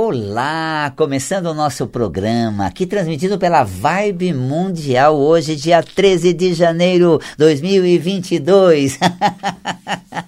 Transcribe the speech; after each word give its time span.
Olá, 0.00 0.92
começando 0.94 1.46
o 1.46 1.54
nosso 1.54 1.84
programa, 1.88 2.66
aqui 2.66 2.86
transmitido 2.86 3.36
pela 3.36 3.64
Vibe 3.64 4.32
Mundial, 4.32 5.16
hoje, 5.18 5.56
dia 5.56 5.82
13 5.82 6.32
de 6.34 6.54
janeiro 6.54 7.18
de 7.18 7.36
2022. 7.36 8.96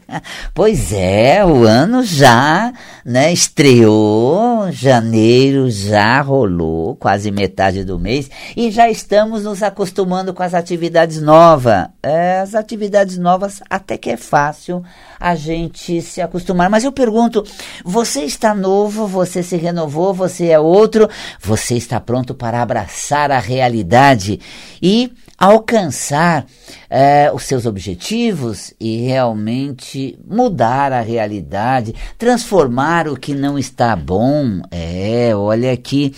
pois 0.61 0.93
é, 0.93 1.43
o 1.43 1.65
ano 1.65 2.03
já 2.03 2.71
né, 3.03 3.33
estreou, 3.33 4.71
janeiro 4.71 5.71
já 5.71 6.21
rolou, 6.21 6.95
quase 6.97 7.31
metade 7.31 7.83
do 7.83 7.99
mês, 7.99 8.31
e 8.55 8.71
já 8.71 8.87
estamos 8.91 9.45
nos 9.45 9.63
acostumando 9.63 10.35
com 10.35 10.43
as 10.43 10.53
atividades 10.53 11.19
novas. 11.19 11.87
É, 12.03 12.41
as 12.41 12.55
atividades 12.55 13.17
novas 13.17 13.63
até 13.71 13.97
que 13.97 14.11
é 14.11 14.19
fácil 14.19 14.85
a 15.19 15.35
gente 15.35 16.03
se 16.03 16.21
acostumar, 16.21 16.69
mas 16.69 16.85
eu 16.85 16.93
pergunto, 16.93 17.43
você 17.83 18.21
está 18.25 18.55
novo, 18.55 19.07
você 19.07 19.43
se 19.43 19.57
renovou, 19.57 20.13
você 20.13 20.49
é 20.49 20.61
outro, 20.61 21.09
você 21.41 21.75
está 21.75 21.99
pronto 21.99 22.35
para 22.35 22.61
abraçar 22.61 23.31
a 23.31 23.39
realidade 23.39 24.39
e 24.83 25.11
alcançar 25.41 26.45
é, 26.91 27.33
os 27.33 27.45
seus 27.45 27.65
objetivos 27.65 28.75
e 28.79 29.07
realmente 29.07 30.19
mudar 30.29 30.93
a 30.93 31.01
realidade, 31.01 31.95
transformar 32.19 33.09
o 33.09 33.17
que 33.17 33.35
não 33.35 33.59
está 33.59 33.97
bom. 33.97 34.61
É, 34.71 35.35
olha 35.35 35.73
aqui, 35.73 36.15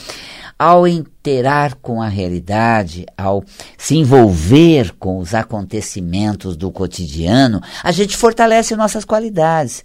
ao 0.59 0.89
interar 0.89 1.77
com 1.77 2.03
a 2.03 2.09
realidade, 2.09 3.07
ao 3.17 3.45
se 3.79 3.97
envolver 3.97 4.93
com 4.99 5.19
os 5.19 5.35
acontecimentos 5.35 6.57
do 6.57 6.73
cotidiano, 6.73 7.61
a 7.85 7.93
gente 7.93 8.17
fortalece 8.17 8.75
nossas 8.75 9.05
qualidades. 9.05 9.85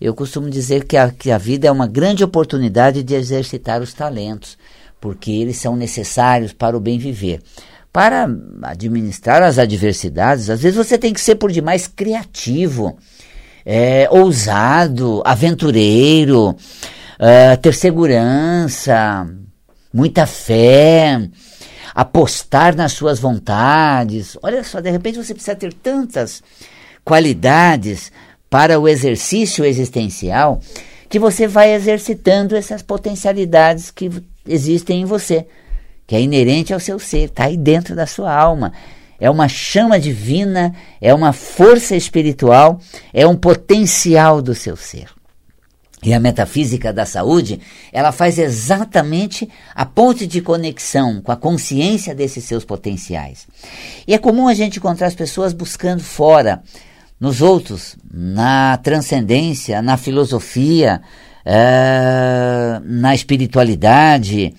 Eu 0.00 0.14
costumo 0.14 0.48
dizer 0.48 0.84
que 0.84 0.96
a, 0.96 1.10
que 1.10 1.32
a 1.32 1.38
vida 1.38 1.66
é 1.66 1.72
uma 1.72 1.88
grande 1.88 2.22
oportunidade 2.22 3.02
de 3.02 3.14
exercitar 3.14 3.82
os 3.82 3.92
talentos, 3.92 4.56
porque 5.00 5.32
eles 5.32 5.56
são 5.56 5.74
necessários 5.74 6.52
para 6.52 6.76
o 6.76 6.80
bem 6.80 6.98
viver. 6.98 7.40
Para 7.96 8.28
administrar 8.64 9.42
as 9.42 9.58
adversidades, 9.58 10.50
às 10.50 10.60
vezes 10.60 10.76
você 10.76 10.98
tem 10.98 11.14
que 11.14 11.20
ser 11.20 11.36
por 11.36 11.50
demais 11.50 11.86
criativo, 11.86 12.98
é, 13.64 14.06
ousado, 14.10 15.22
aventureiro, 15.24 16.54
é, 17.18 17.56
ter 17.56 17.72
segurança, 17.72 19.26
muita 19.94 20.26
fé, 20.26 21.26
apostar 21.94 22.76
nas 22.76 22.92
suas 22.92 23.18
vontades. 23.18 24.36
Olha 24.42 24.62
só, 24.62 24.78
de 24.82 24.90
repente 24.90 25.16
você 25.16 25.32
precisa 25.32 25.56
ter 25.56 25.72
tantas 25.72 26.42
qualidades 27.02 28.12
para 28.50 28.78
o 28.78 28.86
exercício 28.86 29.64
existencial 29.64 30.60
que 31.08 31.18
você 31.18 31.48
vai 31.48 31.72
exercitando 31.72 32.56
essas 32.56 32.82
potencialidades 32.82 33.90
que 33.90 34.10
existem 34.46 35.00
em 35.00 35.04
você, 35.06 35.46
que 36.06 36.14
é 36.14 36.20
inerente 36.20 36.72
ao 36.72 36.80
seu 36.80 36.98
ser, 36.98 37.24
está 37.24 37.44
aí 37.44 37.56
dentro 37.56 37.94
da 37.94 38.06
sua 38.06 38.32
alma. 38.32 38.72
É 39.18 39.30
uma 39.30 39.48
chama 39.48 39.98
divina, 39.98 40.74
é 41.00 41.12
uma 41.12 41.32
força 41.32 41.96
espiritual, 41.96 42.80
é 43.12 43.26
um 43.26 43.34
potencial 43.34 44.42
do 44.42 44.54
seu 44.54 44.76
ser. 44.76 45.08
E 46.02 46.12
a 46.12 46.20
metafísica 46.20 46.92
da 46.92 47.06
saúde, 47.06 47.58
ela 47.92 48.12
faz 48.12 48.38
exatamente 48.38 49.48
a 49.74 49.84
ponte 49.84 50.26
de 50.26 50.40
conexão 50.40 51.20
com 51.22 51.32
a 51.32 51.36
consciência 51.36 52.14
desses 52.14 52.44
seus 52.44 52.64
potenciais. 52.64 53.46
E 54.06 54.14
é 54.14 54.18
comum 54.18 54.46
a 54.46 54.54
gente 54.54 54.78
encontrar 54.78 55.06
as 55.06 55.14
pessoas 55.14 55.52
buscando 55.52 56.02
fora 56.02 56.62
nos 57.18 57.40
outros, 57.40 57.96
na 58.12 58.76
transcendência, 58.76 59.80
na 59.80 59.96
filosofia, 59.96 61.00
é, 61.44 62.80
na 62.84 63.14
espiritualidade. 63.14 64.54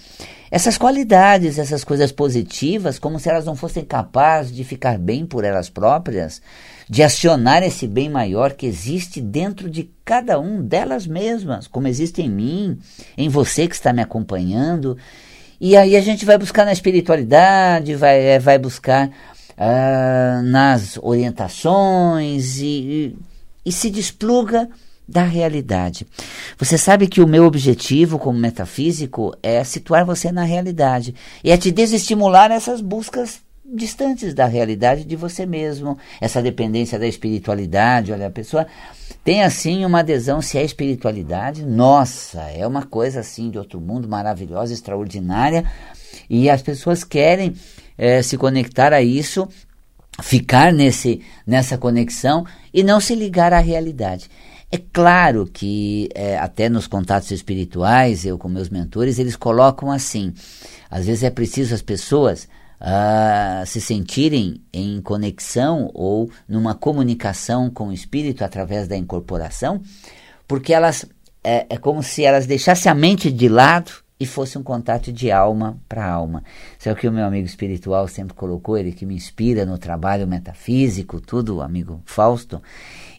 Essas 0.50 0.78
qualidades, 0.78 1.60
essas 1.60 1.84
coisas 1.84 2.12
positivas, 2.12 2.98
como 2.98 3.20
se 3.20 3.30
elas 3.30 3.46
não 3.46 3.56
fossem 3.56 3.84
capazes 3.84 4.56
de 4.56 4.64
ficar 4.64 4.98
bem 4.98 5.26
por 5.26 5.44
elas 5.44 5.70
próprias, 5.70 6.42
de 6.90 7.04
acionar 7.04 7.64
esse 7.64 7.86
bem 7.86 8.10
maior 8.10 8.54
que 8.54 8.66
existe 8.66 9.20
dentro 9.20 9.70
de 9.70 9.92
cada 10.06 10.40
um 10.40 10.62
delas 10.62 11.06
mesmas, 11.06 11.68
como 11.68 11.88
existe 11.88 12.22
em 12.22 12.30
mim, 12.30 12.80
em 13.18 13.28
você 13.28 13.68
que 13.68 13.76
está 13.76 13.92
me 13.92 14.02
acompanhando. 14.02 14.98
E 15.60 15.76
aí 15.76 15.98
a 15.98 16.02
gente 16.02 16.26
vai 16.26 16.38
buscar 16.38 16.66
na 16.66 16.72
espiritualidade, 16.72 17.96
vai, 17.96 18.20
é, 18.20 18.40
vai 18.40 18.58
buscar 18.58 19.10
uh, 19.10 20.42
nas 20.44 20.98
orientações 21.02 22.60
e, 22.60 22.66
e, 22.66 23.18
e 23.66 23.72
se 23.72 23.90
despluga 23.90 24.70
da 25.08 25.24
realidade. 25.24 26.06
Você 26.58 26.78
sabe 26.78 27.08
que 27.08 27.22
o 27.22 27.28
meu 27.28 27.46
objetivo 27.46 28.20
como 28.20 28.38
metafísico 28.38 29.34
é 29.42 29.64
situar 29.64 30.06
você 30.06 30.32
na 30.32 30.44
realidade 30.44 31.16
e 31.44 31.52
é 31.52 31.58
te 31.58 31.72
desestimular 31.72 32.52
essas 32.52 32.82
buscas 32.82 33.40
distantes 33.66 34.34
da 34.34 34.46
realidade 34.46 35.04
de 35.04 35.16
você 35.16 35.46
mesmo, 35.46 35.98
essa 36.22 36.42
dependência 36.42 36.98
da 36.98 37.08
espiritualidade. 37.08 38.12
Olha, 38.12 38.28
a 38.28 38.32
pessoa 38.32 38.66
tem 39.24 39.44
assim 39.44 39.84
uma 39.84 40.00
adesão 40.00 40.42
se 40.42 40.58
é 40.58 40.64
espiritualidade, 40.64 41.66
nossa, 41.66 42.44
é 42.44 42.66
uma 42.66 42.84
coisa 42.84 43.20
assim 43.20 43.50
de 43.50 43.58
outro 43.58 43.82
mundo 43.82 44.08
maravilhosa, 44.08 44.74
extraordinária, 44.74 45.66
e 46.30 46.50
as 46.50 46.62
pessoas 46.62 47.04
querem 47.04 47.54
é, 47.98 48.22
se 48.22 48.38
conectar 48.38 48.94
a 48.94 49.02
isso, 49.02 49.48
ficar 50.22 50.72
nesse, 50.72 51.22
nessa 51.46 51.78
conexão 51.78 52.46
e 52.74 52.84
não 52.84 53.00
se 53.02 53.16
ligar 53.16 53.54
à 53.54 53.60
realidade. 53.60 54.30
É 54.70 54.78
claro 54.78 55.46
que 55.46 56.10
é, 56.14 56.38
até 56.38 56.68
nos 56.68 56.88
contatos 56.88 57.32
espirituais, 57.32 58.26
eu 58.26 58.38
com 58.38 58.50
meus 58.50 58.70
mentores, 58.70 59.18
eles 59.18 59.36
colocam 59.36 59.90
assim. 59.92 60.34
Às 60.90 61.06
vezes 61.06 61.24
é 61.24 61.30
preciso 61.30 61.74
as 61.74 61.82
pessoas 61.82 62.50
uh, 62.82 63.66
se 63.66 63.80
sentirem 63.80 64.62
em 64.74 65.02
conexão 65.02 65.90
ou 65.94 66.30
numa 66.48 66.76
comunicação 66.76 67.70
com 67.70 67.88
o 67.88 67.94
espírito 67.94 68.44
através 68.44 68.90
da 68.90 68.98
incorporação, 68.98 69.82
porque 70.46 70.74
elas 70.74 71.06
é, 71.44 71.66
é 71.70 71.78
como 71.78 72.04
se 72.04 72.26
elas 72.26 72.46
deixassem 72.46 72.92
a 72.92 72.96
mente 72.96 73.32
de 73.32 73.48
lado 73.48 73.92
e 74.20 74.26
fosse 74.26 74.58
um 74.58 74.64
contato 74.64 75.12
de 75.12 75.32
alma 75.32 75.78
para 75.88 76.06
alma. 76.06 76.44
Isso 76.78 76.90
é 76.90 76.92
o 76.92 76.96
que 76.96 77.08
o 77.08 77.12
meu 77.12 77.26
amigo 77.26 77.46
espiritual 77.46 78.08
sempre 78.08 78.34
colocou, 78.34 78.78
ele 78.78 78.92
que 78.92 79.06
me 79.06 79.16
inspira 79.16 79.66
no 79.66 79.78
trabalho 79.78 80.28
metafísico, 80.28 81.22
tudo, 81.22 81.62
amigo 81.62 82.02
Fausto. 82.06 82.62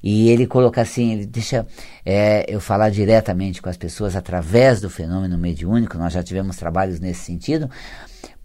E 0.03 0.29
ele 0.29 0.47
coloca 0.47 0.81
assim, 0.81 1.13
ele 1.13 1.27
deixa 1.27 1.67
é, 2.05 2.45
eu 2.49 2.61
falar 2.61 2.91
diretamente 2.91 3.63
com 3.63 3.69
as 3.69 3.77
pessoas 3.77 4.17
através 4.17 4.81
do 4.81 4.91
fenômeno 4.91 5.39
mediúnico, 5.39 5.99
nós 5.99 6.13
já 6.13 6.23
tivemos 6.23 6.57
trabalhos 6.57 6.99
nesse 6.99 7.21
sentido, 7.21 7.71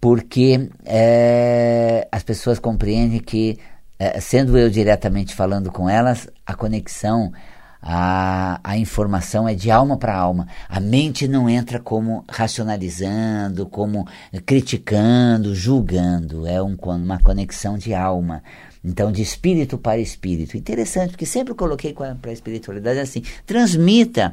porque 0.00 0.68
é, 0.84 2.06
as 2.10 2.22
pessoas 2.22 2.58
compreendem 2.58 3.18
que, 3.18 3.58
é, 3.98 4.20
sendo 4.20 4.56
eu 4.56 4.70
diretamente 4.70 5.34
falando 5.34 5.72
com 5.72 5.88
elas, 5.88 6.28
a 6.46 6.54
conexão, 6.54 7.32
a, 7.86 8.58
a 8.64 8.78
informação 8.78 9.46
é 9.46 9.54
de 9.54 9.70
alma 9.70 9.98
para 9.98 10.16
alma. 10.16 10.48
A 10.66 10.80
mente 10.80 11.28
não 11.28 11.50
entra 11.50 11.78
como 11.78 12.24
racionalizando, 12.26 13.66
como 13.66 14.08
criticando, 14.46 15.54
julgando. 15.54 16.46
É 16.46 16.62
um, 16.62 16.76
uma 16.82 17.18
conexão 17.18 17.76
de 17.76 17.92
alma. 17.92 18.42
Então, 18.82 19.12
de 19.12 19.20
espírito 19.20 19.76
para 19.76 19.98
espírito. 19.98 20.56
Interessante, 20.56 21.10
porque 21.10 21.26
sempre 21.26 21.52
coloquei 21.52 21.92
para 21.92 22.30
a 22.30 22.32
espiritualidade 22.32 23.00
assim: 23.00 23.22
transmita 23.44 24.32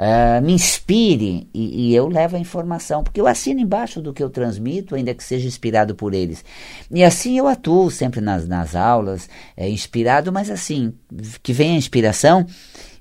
uh, 0.00 0.42
me 0.42 0.54
inspire 0.54 1.46
e, 1.52 1.88
e, 1.88 1.94
eu 1.94 2.08
levo 2.08 2.36
a 2.36 2.38
informação, 2.38 3.04
porque 3.04 3.20
eu 3.20 3.26
assino 3.26 3.60
embaixo 3.60 4.00
do 4.00 4.14
que 4.14 4.22
eu 4.22 4.30
transmito, 4.30 4.94
ainda 4.94 5.14
que 5.14 5.22
seja 5.22 5.46
inspirado 5.46 5.94
por 5.94 6.14
eles. 6.14 6.42
E 6.90 7.04
assim 7.04 7.38
eu 7.38 7.46
atuo 7.46 7.90
sempre 7.90 8.20
nas, 8.20 8.48
nas 8.48 8.74
aulas, 8.74 9.28
é, 9.56 9.68
inspirado, 9.68 10.32
mas 10.32 10.50
assim, 10.50 10.94
que 11.42 11.52
vem 11.52 11.72
a 11.72 11.78
inspiração 11.78 12.46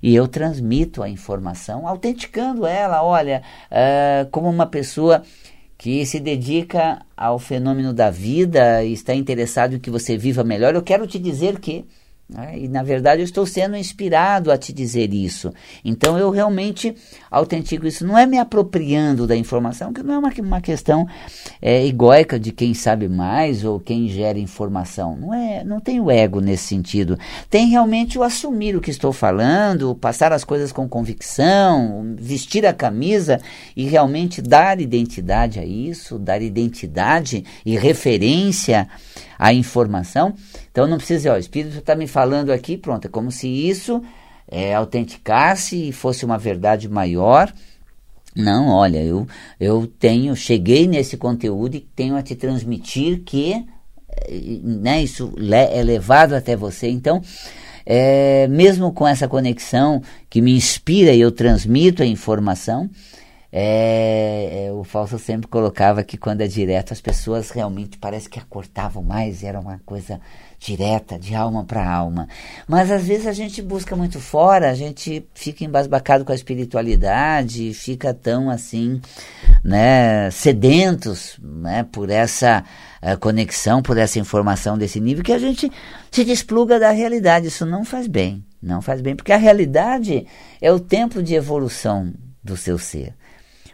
e 0.02 0.16
eu 0.16 0.28
transmito 0.28 1.04
a 1.04 1.10
informação, 1.10 1.88
autenticando 1.88 2.66
ela, 2.66 3.04
olha, 3.04 3.42
uh, 3.72 4.30
como 4.30 4.50
uma 4.50 4.66
pessoa 4.66 5.24
que 5.78 6.06
se 6.06 6.20
dedica 6.20 7.02
ao 7.16 7.40
fenômeno 7.40 7.94
da 7.94 8.10
vida 8.10 8.84
e 8.84 8.94
está 8.94 9.16
interessado 9.16 9.76
em 9.76 9.80
que 9.80 9.90
você 9.90 10.18
viva 10.18 10.44
melhor, 10.44 10.76
eu 10.76 10.82
quero 10.82 11.08
te 11.08 11.18
dizer 11.18 11.60
que 11.60 11.86
né? 12.30 12.60
E 12.60 12.68
na 12.68 12.84
verdade 12.84 13.22
eu 13.22 13.26
estou 13.26 13.46
sendo 13.46 13.76
inspirado 13.76 14.52
a 14.52 14.58
te 14.58 14.72
dizer 14.72 15.12
isso. 15.14 15.52
Então 15.84 16.18
eu 16.18 16.30
realmente 16.30 16.96
autentico 17.32 17.88
isso. 17.88 18.06
Não 18.06 18.16
é 18.16 18.26
me 18.28 18.38
apropriando 18.38 19.26
da 19.26 19.36
informação, 19.36 19.92
que 19.92 20.04
não 20.04 20.14
é 20.14 20.18
uma, 20.20 20.32
uma 20.40 20.62
questão 20.62 21.08
é, 21.60 21.84
egóica 21.86 22.40
de 22.40 22.52
quem 22.52 22.76
sabe 22.76 23.10
mais 23.10 23.64
ou 23.64 23.80
quem 23.80 24.08
gera 24.08 24.38
informação. 24.38 25.18
Não 25.18 25.34
é, 25.34 25.64
não 25.64 25.80
tem 25.80 26.00
o 26.00 26.12
ego 26.12 26.40
nesse 26.40 26.68
sentido. 26.68 27.18
Tem 27.50 27.68
realmente 27.68 28.20
o 28.20 28.24
assumir 28.24 28.76
o 28.76 28.82
que 28.82 28.92
estou 28.92 29.12
falando, 29.12 29.96
passar 29.96 30.32
as 30.32 30.44
coisas 30.44 30.72
com 30.72 30.88
convicção, 30.88 32.14
vestir 32.16 32.64
a 32.64 32.74
camisa 32.74 33.42
e 33.76 33.86
realmente 33.86 34.40
dar 34.40 34.80
identidade 34.80 35.60
a 35.60 35.66
isso, 35.66 36.20
dar 36.20 36.42
identidade 36.42 37.44
e 37.66 37.76
referência 37.76 38.88
à 39.40 39.54
informação. 39.54 40.36
Então 40.70 40.86
não 40.86 40.98
precisa 40.98 41.18
dizer, 41.20 41.30
ó, 41.30 41.36
o 41.36 41.40
Espírito 41.40 41.78
está 41.78 41.96
me 41.96 42.06
falando 42.06 42.52
aqui, 42.52 42.78
pronto, 42.78 43.06
é 43.06 43.10
como 43.10 43.32
se 43.32 43.48
isso 43.48 44.04
é, 44.48 44.74
autenticasse 44.74 45.90
e 45.90 45.92
fosse 45.94 46.26
uma 46.26 46.38
verdade 46.38 46.90
maior 46.90 47.54
Não, 48.36 48.68
olha, 48.70 49.02
eu, 49.02 49.26
eu 49.60 49.88
tenho, 49.88 50.36
cheguei 50.36 50.88
nesse 50.88 51.18
conteúdo 51.18 51.76
e 51.76 51.80
tenho 51.80 52.16
a 52.16 52.22
te 52.22 52.36
transmitir 52.36 53.22
que 53.24 53.66
eh, 54.28 54.60
né, 54.64 55.02
isso 55.04 55.34
é 55.52 55.82
levado 55.82 56.34
até 56.34 56.56
você. 56.56 56.90
Então, 56.90 57.22
é, 57.86 58.48
mesmo 58.48 58.92
com 58.92 59.08
essa 59.08 59.28
conexão 59.28 60.02
que 60.30 60.42
me 60.42 60.56
inspira 60.56 61.12
e 61.12 61.22
eu 61.22 61.32
transmito 61.32 62.04
a 62.04 62.06
informação, 62.06 62.88
é, 63.52 64.68
é, 64.68 64.72
o 64.72 64.84
Fausto 64.84 65.18
sempre 65.18 65.48
colocava 65.48 66.04
que 66.04 66.18
quando 66.18 66.42
é 66.42 66.48
direto 66.48 66.94
as 66.94 67.02
pessoas 67.02 67.50
realmente 67.50 67.98
parece 67.98 68.30
que 68.30 68.40
acortavam 68.40 69.02
mais, 69.02 69.44
era 69.44 69.60
uma 69.60 69.82
coisa 69.86 70.22
direta, 70.60 71.18
de 71.18 71.34
alma 71.34 71.64
para 71.64 71.90
alma. 71.90 72.28
Mas 72.68 72.92
às 72.92 73.04
vezes 73.04 73.26
a 73.26 73.32
gente 73.32 73.60
busca 73.62 73.96
muito 73.96 74.20
fora, 74.20 74.70
a 74.70 74.76
gente 74.76 75.26
fica 75.34 75.64
embasbacado 75.64 76.24
com 76.24 76.32
a 76.32 76.36
espiritualidade, 76.36 77.74
fica 77.74 78.14
tão 78.14 78.52
assim, 78.52 79.02
né, 79.64 80.30
sedentos, 80.30 81.40
né, 81.42 81.88
por 81.92 82.12
essa 82.12 82.64
uh, 83.02 83.18
conexão, 83.20 83.82
por 83.82 83.98
essa 83.98 84.20
informação 84.20 84.78
desse 84.78 85.00
nível 85.00 85.24
que 85.24 85.34
a 85.34 85.40
gente 85.40 85.72
se 86.12 86.24
despluga 86.24 86.80
da 86.80 86.92
realidade. 86.92 87.48
Isso 87.48 87.66
não 87.66 87.84
faz 87.84 88.06
bem, 88.06 88.46
não 88.62 88.82
faz 88.82 89.02
bem, 89.02 89.16
porque 89.16 89.32
a 89.32 89.38
realidade 89.38 90.28
é 90.62 90.72
o 90.72 90.80
tempo 90.80 91.24
de 91.24 91.34
evolução 91.34 92.14
do 92.44 92.56
seu 92.56 92.78
ser. 92.78 93.18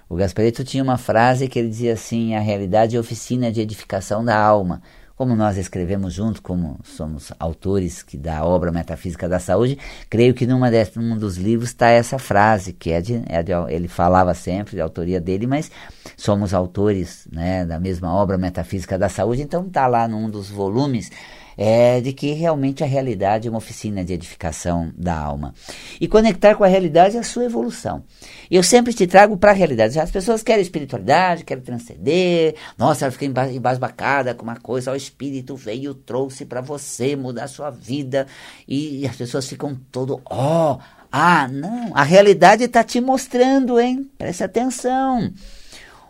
O 0.08 0.16
Gasparetto 0.16 0.64
tinha 0.64 0.84
uma 0.84 0.98
frase 0.98 1.48
que 1.48 1.58
ele 1.58 1.70
dizia 1.70 1.94
assim: 1.94 2.36
a 2.36 2.40
realidade 2.40 2.96
é 2.96 3.00
oficina 3.00 3.52
de 3.52 3.62
edificação 3.62 4.24
da 4.24 4.38
alma. 4.38 4.82
Como 5.16 5.34
nós 5.34 5.56
escrevemos 5.56 6.14
junto, 6.14 6.42
como 6.42 6.78
somos 6.84 7.32
autores 7.40 8.04
que 8.04 8.18
da 8.18 8.44
obra 8.44 8.70
Metafísica 8.70 9.30
da 9.30 9.40
Saúde, 9.40 9.78
creio 10.10 10.34
que 10.34 10.46
numa 10.46 10.70
de, 10.70 10.86
num 10.98 11.18
dos 11.18 11.38
livros 11.38 11.70
está 11.70 11.88
essa 11.88 12.20
frase, 12.20 12.74
que 12.74 12.92
é 12.92 13.00
de, 13.00 13.24
é 13.26 13.42
de, 13.42 13.54
ele 13.70 13.88
falava 13.88 14.34
sempre, 14.34 14.76
de 14.76 14.82
autoria 14.82 15.22
dele, 15.22 15.48
mas 15.48 15.72
somos 16.18 16.54
autores 16.54 17.26
né, 17.32 17.66
da 17.66 17.80
mesma 17.80 18.14
obra 18.14 18.38
Metafísica 18.38 19.00
da 19.00 19.08
Saúde, 19.08 19.42
então 19.42 19.66
está 19.66 19.88
lá 19.88 20.06
num 20.06 20.30
dos 20.30 20.50
volumes 20.50 21.10
é 21.58 22.02
de 22.02 22.14
que 22.14 22.34
realmente 22.34 22.84
a 22.84 22.88
realidade 22.88 23.48
é 23.48 23.52
uma 23.52 23.58
oficina 23.58 24.04
de 24.04 24.14
edificação 24.14 24.92
da 24.98 25.18
alma. 25.18 25.54
E 26.00 26.08
conectar 26.08 26.56
com 26.56 26.64
a 26.64 26.68
realidade 26.68 27.18
é 27.18 27.20
a 27.20 27.24
sua 27.24 27.46
evolução. 27.46 28.04
Eu 28.50 28.64
sempre 28.64 28.94
te 28.94 29.08
trago 29.08 29.38
para 29.38 29.52
a 29.52 29.54
realidade. 29.54 30.00
As 30.00 30.12
pessoas 30.12 30.44
querem 30.44 30.62
espiritualidade, 30.62 31.44
querem 31.44 31.64
transcender. 31.64 32.56
Nossa, 32.78 33.06
ela 33.06 33.12
fica 33.12 33.26
embasbacada 33.26 34.34
com 34.34 34.44
uma 34.44 34.58
coisa. 34.58 34.92
O 34.92 34.96
Espírito 34.96 35.56
veio, 35.56 35.94
trouxe 35.94 36.46
para 36.46 36.62
você 36.62 37.16
mudar 37.16 37.46
a 37.46 37.48
sua 37.48 37.70
vida. 37.70 38.28
E 38.68 39.08
as 39.08 39.16
pessoas 39.16 39.48
ficam 39.48 39.76
todo, 39.92 40.22
ó, 40.26 40.74
oh, 40.74 40.80
ah, 41.12 41.48
não. 41.48 41.92
A 41.96 42.04
realidade 42.04 42.66
está 42.66 42.84
te 42.84 43.00
mostrando, 43.00 43.80
hein? 43.80 44.10
Preste 44.18 44.44
atenção. 44.44 45.32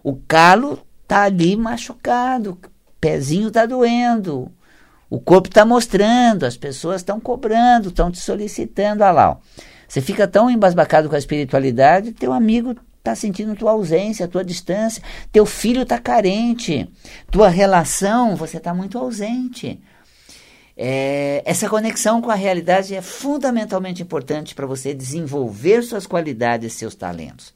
O 0.03 0.15
calo 0.15 0.80
tá 1.07 1.24
ali 1.24 1.56
machucado, 1.56 2.57
pezinho 3.00 3.51
tá 3.51 3.68
doendo. 3.68 4.51
O 5.15 5.19
corpo 5.21 5.47
está 5.47 5.63
mostrando, 5.63 6.44
as 6.44 6.57
pessoas 6.57 6.97
estão 6.97 7.21
cobrando, 7.21 7.88
estão 7.88 8.12
te 8.12 8.19
solicitando. 8.19 9.01
Olha 9.01 9.12
lá, 9.13 9.31
ó. 9.31 9.38
você 9.88 10.01
fica 10.01 10.27
tão 10.27 10.50
embasbacado 10.50 11.07
com 11.07 11.15
a 11.15 11.17
espiritualidade, 11.17 12.12
teu 12.12 12.33
amigo 12.33 12.75
está 12.97 13.15
sentindo 13.15 13.56
tua 13.56 13.71
ausência, 13.71 14.27
tua 14.27 14.44
distância, 14.44 15.01
teu 15.31 15.45
filho 15.45 15.83
está 15.83 15.97
carente, 15.97 16.89
tua 17.31 17.47
relação, 17.47 18.35
você 18.35 18.57
está 18.57 18.73
muito 18.73 18.97
ausente. 18.97 19.79
É, 20.75 21.41
essa 21.45 21.69
conexão 21.69 22.21
com 22.21 22.29
a 22.29 22.35
realidade 22.35 22.94
é 22.94 23.01
fundamentalmente 23.01 24.01
importante 24.01 24.53
para 24.53 24.65
você 24.65 24.94
desenvolver 24.94 25.81
suas 25.83 26.06
qualidades, 26.06 26.73
seus 26.73 26.94
talentos. 26.94 27.53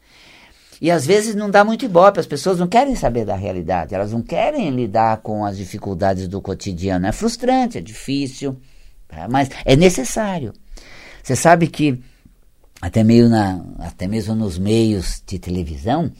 E 0.80 0.90
às 0.90 1.04
vezes 1.04 1.34
não 1.34 1.50
dá 1.50 1.62
muito 1.62 1.84
ibope, 1.84 2.18
as 2.18 2.26
pessoas 2.26 2.58
não 2.58 2.66
querem 2.66 2.94
saber 2.94 3.24
da 3.24 3.36
realidade, 3.36 3.94
elas 3.94 4.12
não 4.12 4.22
querem 4.22 4.70
lidar 4.70 5.18
com 5.18 5.44
as 5.44 5.56
dificuldades 5.56 6.26
do 6.26 6.40
cotidiano. 6.40 7.06
É 7.06 7.12
frustrante, 7.12 7.76
é 7.76 7.80
difícil, 7.80 8.56
tá? 9.06 9.28
mas 9.28 9.50
é 9.64 9.76
necessário. 9.76 10.52
Você 11.22 11.36
sabe 11.36 11.66
que 11.66 12.02
até, 12.80 13.04
meio 13.04 13.28
na, 13.28 13.62
até 13.78 14.08
mesmo 14.08 14.34
nos 14.34 14.58
meios 14.58 15.22
de 15.26 15.38
televisão, 15.38 16.10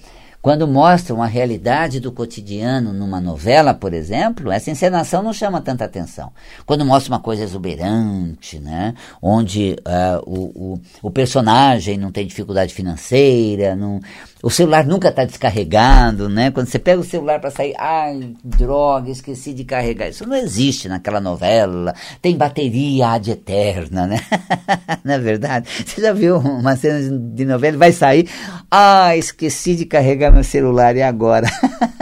quando 0.43 0.67
mostram 0.67 1.23
a 1.23 1.27
realidade 1.27 2.01
do 2.01 2.11
cotidiano 2.11 2.95
numa 2.95 3.21
novela, 3.21 3.75
por 3.75 3.93
exemplo, 3.93 4.51
essa 4.51 4.71
encenação 4.71 5.23
não 5.23 5.35
chama 5.35 5.61
tanta 5.61 5.85
atenção. 5.85 6.33
Quando 6.65 6.85
mostra 6.85 7.13
uma 7.13 7.21
coisa 7.21 7.43
exuberante, 7.43 8.59
né, 8.59 8.95
onde 9.21 9.77
uh, 9.81 10.23
o, 10.25 10.75
o, 10.75 10.81
o, 11.03 11.11
personagem 11.11 11.99
não 11.99 12.11
tem 12.11 12.27
dificuldade 12.27 12.73
financeira, 12.73 13.77
não, 13.77 14.01
o 14.43 14.49
celular 14.49 14.87
nunca 14.87 15.09
está 15.09 15.25
descarregado, 15.25 16.29
né? 16.29 16.51
Quando 16.51 16.67
você 16.67 16.79
pega 16.79 17.01
o 17.01 17.05
celular 17.05 17.41
para 17.41 17.51
sair, 17.51 17.75
ai, 17.79 18.35
droga, 18.43 19.11
esqueci 19.11 19.53
de 19.53 19.65
carregar. 19.65 20.09
Isso 20.09 20.27
não 20.27 20.37
existe 20.37 20.89
naquela 20.89 21.21
novela. 21.21 21.95
Tem 22.23 22.37
bateria 22.37 23.09
ad 23.09 23.31
eterna, 23.31 24.07
né? 24.07 24.21
não 25.05 25.15
é 25.15 25.19
verdade? 25.19 25.69
Você 25.85 26.01
já 26.01 26.13
viu 26.13 26.39
uma 26.39 26.75
cena 26.75 27.19
de 27.35 27.45
novela, 27.45 27.77
vai 27.77 27.93
sair, 27.93 28.29
ah, 28.71 29.15
esqueci 29.15 29.77
de 29.77 29.85
carregar 29.85 30.33
meu 30.33 30.45
celular 30.45 30.97
e 30.97 31.03
agora? 31.03 31.47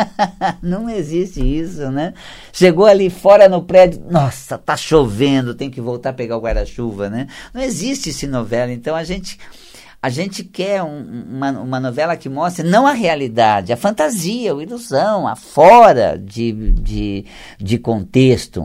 não 0.62 0.88
existe 0.88 1.40
isso, 1.40 1.90
né? 1.90 2.14
Chegou 2.52 2.86
ali 2.86 3.10
fora 3.10 3.48
no 3.48 3.62
prédio, 3.62 4.00
nossa, 4.08 4.56
tá 4.56 4.76
chovendo, 4.76 5.54
tem 5.54 5.70
que 5.70 5.80
voltar 5.80 6.10
a 6.10 6.12
pegar 6.12 6.36
o 6.36 6.40
guarda-chuva, 6.40 7.10
né? 7.10 7.26
Não 7.52 7.60
existe 7.60 8.10
esse 8.10 8.26
novela, 8.26 8.72
então 8.72 8.94
a 8.94 9.02
gente 9.02 9.38
a 10.00 10.08
gente 10.08 10.44
quer 10.44 10.82
um, 10.82 11.24
uma, 11.28 11.50
uma 11.50 11.80
novela 11.80 12.16
que 12.16 12.28
mostre 12.28 12.66
não 12.66 12.86
a 12.86 12.92
realidade, 12.92 13.72
a 13.72 13.76
fantasia, 13.76 14.54
a 14.54 14.62
ilusão, 14.62 15.26
a 15.26 15.34
fora 15.34 16.16
de, 16.16 16.72
de, 16.72 17.24
de 17.58 17.78
contexto. 17.78 18.64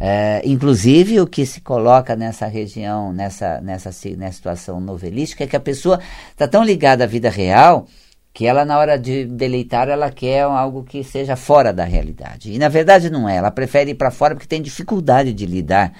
É, 0.00 0.42
inclusive, 0.44 1.20
o 1.20 1.26
que 1.26 1.46
se 1.46 1.60
coloca 1.60 2.16
nessa 2.16 2.46
região, 2.46 3.12
nessa, 3.12 3.60
nessa, 3.60 3.90
nessa 4.16 4.36
situação 4.36 4.80
novelística, 4.80 5.44
é 5.44 5.46
que 5.46 5.56
a 5.56 5.60
pessoa 5.60 6.00
está 6.32 6.48
tão 6.48 6.64
ligada 6.64 7.04
à 7.04 7.06
vida 7.06 7.30
real 7.30 7.86
que 8.32 8.44
ela, 8.44 8.64
na 8.64 8.76
hora 8.76 8.98
de 8.98 9.24
deleitar, 9.26 9.88
ela 9.88 10.10
quer 10.10 10.42
algo 10.42 10.82
que 10.82 11.04
seja 11.04 11.36
fora 11.36 11.72
da 11.72 11.84
realidade. 11.84 12.52
E, 12.52 12.58
na 12.58 12.68
verdade, 12.68 13.08
não 13.08 13.28
é. 13.28 13.36
Ela 13.36 13.52
prefere 13.52 13.92
ir 13.92 13.94
para 13.94 14.10
fora 14.10 14.34
porque 14.34 14.48
tem 14.48 14.60
dificuldade 14.60 15.32
de 15.32 15.46
lidar 15.46 15.92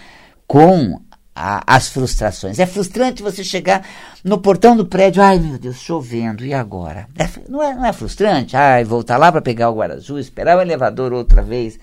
com 0.44 1.00
a, 1.34 1.62
as 1.66 1.88
frustrações. 1.88 2.58
É 2.58 2.66
frustrante 2.66 3.22
você 3.22 3.42
chegar 3.42 3.86
no 4.22 4.38
portão 4.38 4.76
do 4.76 4.86
prédio, 4.86 5.22
ai 5.22 5.38
meu 5.38 5.58
Deus, 5.58 5.80
chovendo, 5.80 6.44
e 6.44 6.54
agora? 6.54 7.08
É, 7.18 7.28
não, 7.48 7.62
é, 7.62 7.74
não 7.74 7.84
é 7.84 7.92
frustrante? 7.92 8.56
Ai, 8.56 8.84
voltar 8.84 9.16
lá 9.16 9.32
para 9.32 9.42
pegar 9.42 9.70
o 9.70 9.76
Guaraju, 9.76 10.18
esperar 10.18 10.56
o 10.56 10.60
elevador 10.60 11.12
outra 11.12 11.42
vez, 11.42 11.78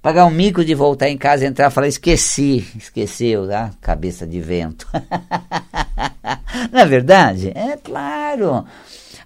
pagar 0.00 0.24
um 0.24 0.30
mico 0.30 0.64
de 0.64 0.74
voltar 0.74 1.08
em 1.08 1.18
casa, 1.18 1.46
entrar 1.46 1.68
e 1.68 1.74
falar, 1.74 1.88
esqueci, 1.88 2.66
esqueceu, 2.76 3.48
tá? 3.48 3.70
Cabeça 3.80 4.26
de 4.26 4.40
vento. 4.40 4.86
não 6.70 6.80
é 6.80 6.86
verdade? 6.86 7.52
É 7.54 7.76
claro. 7.76 8.64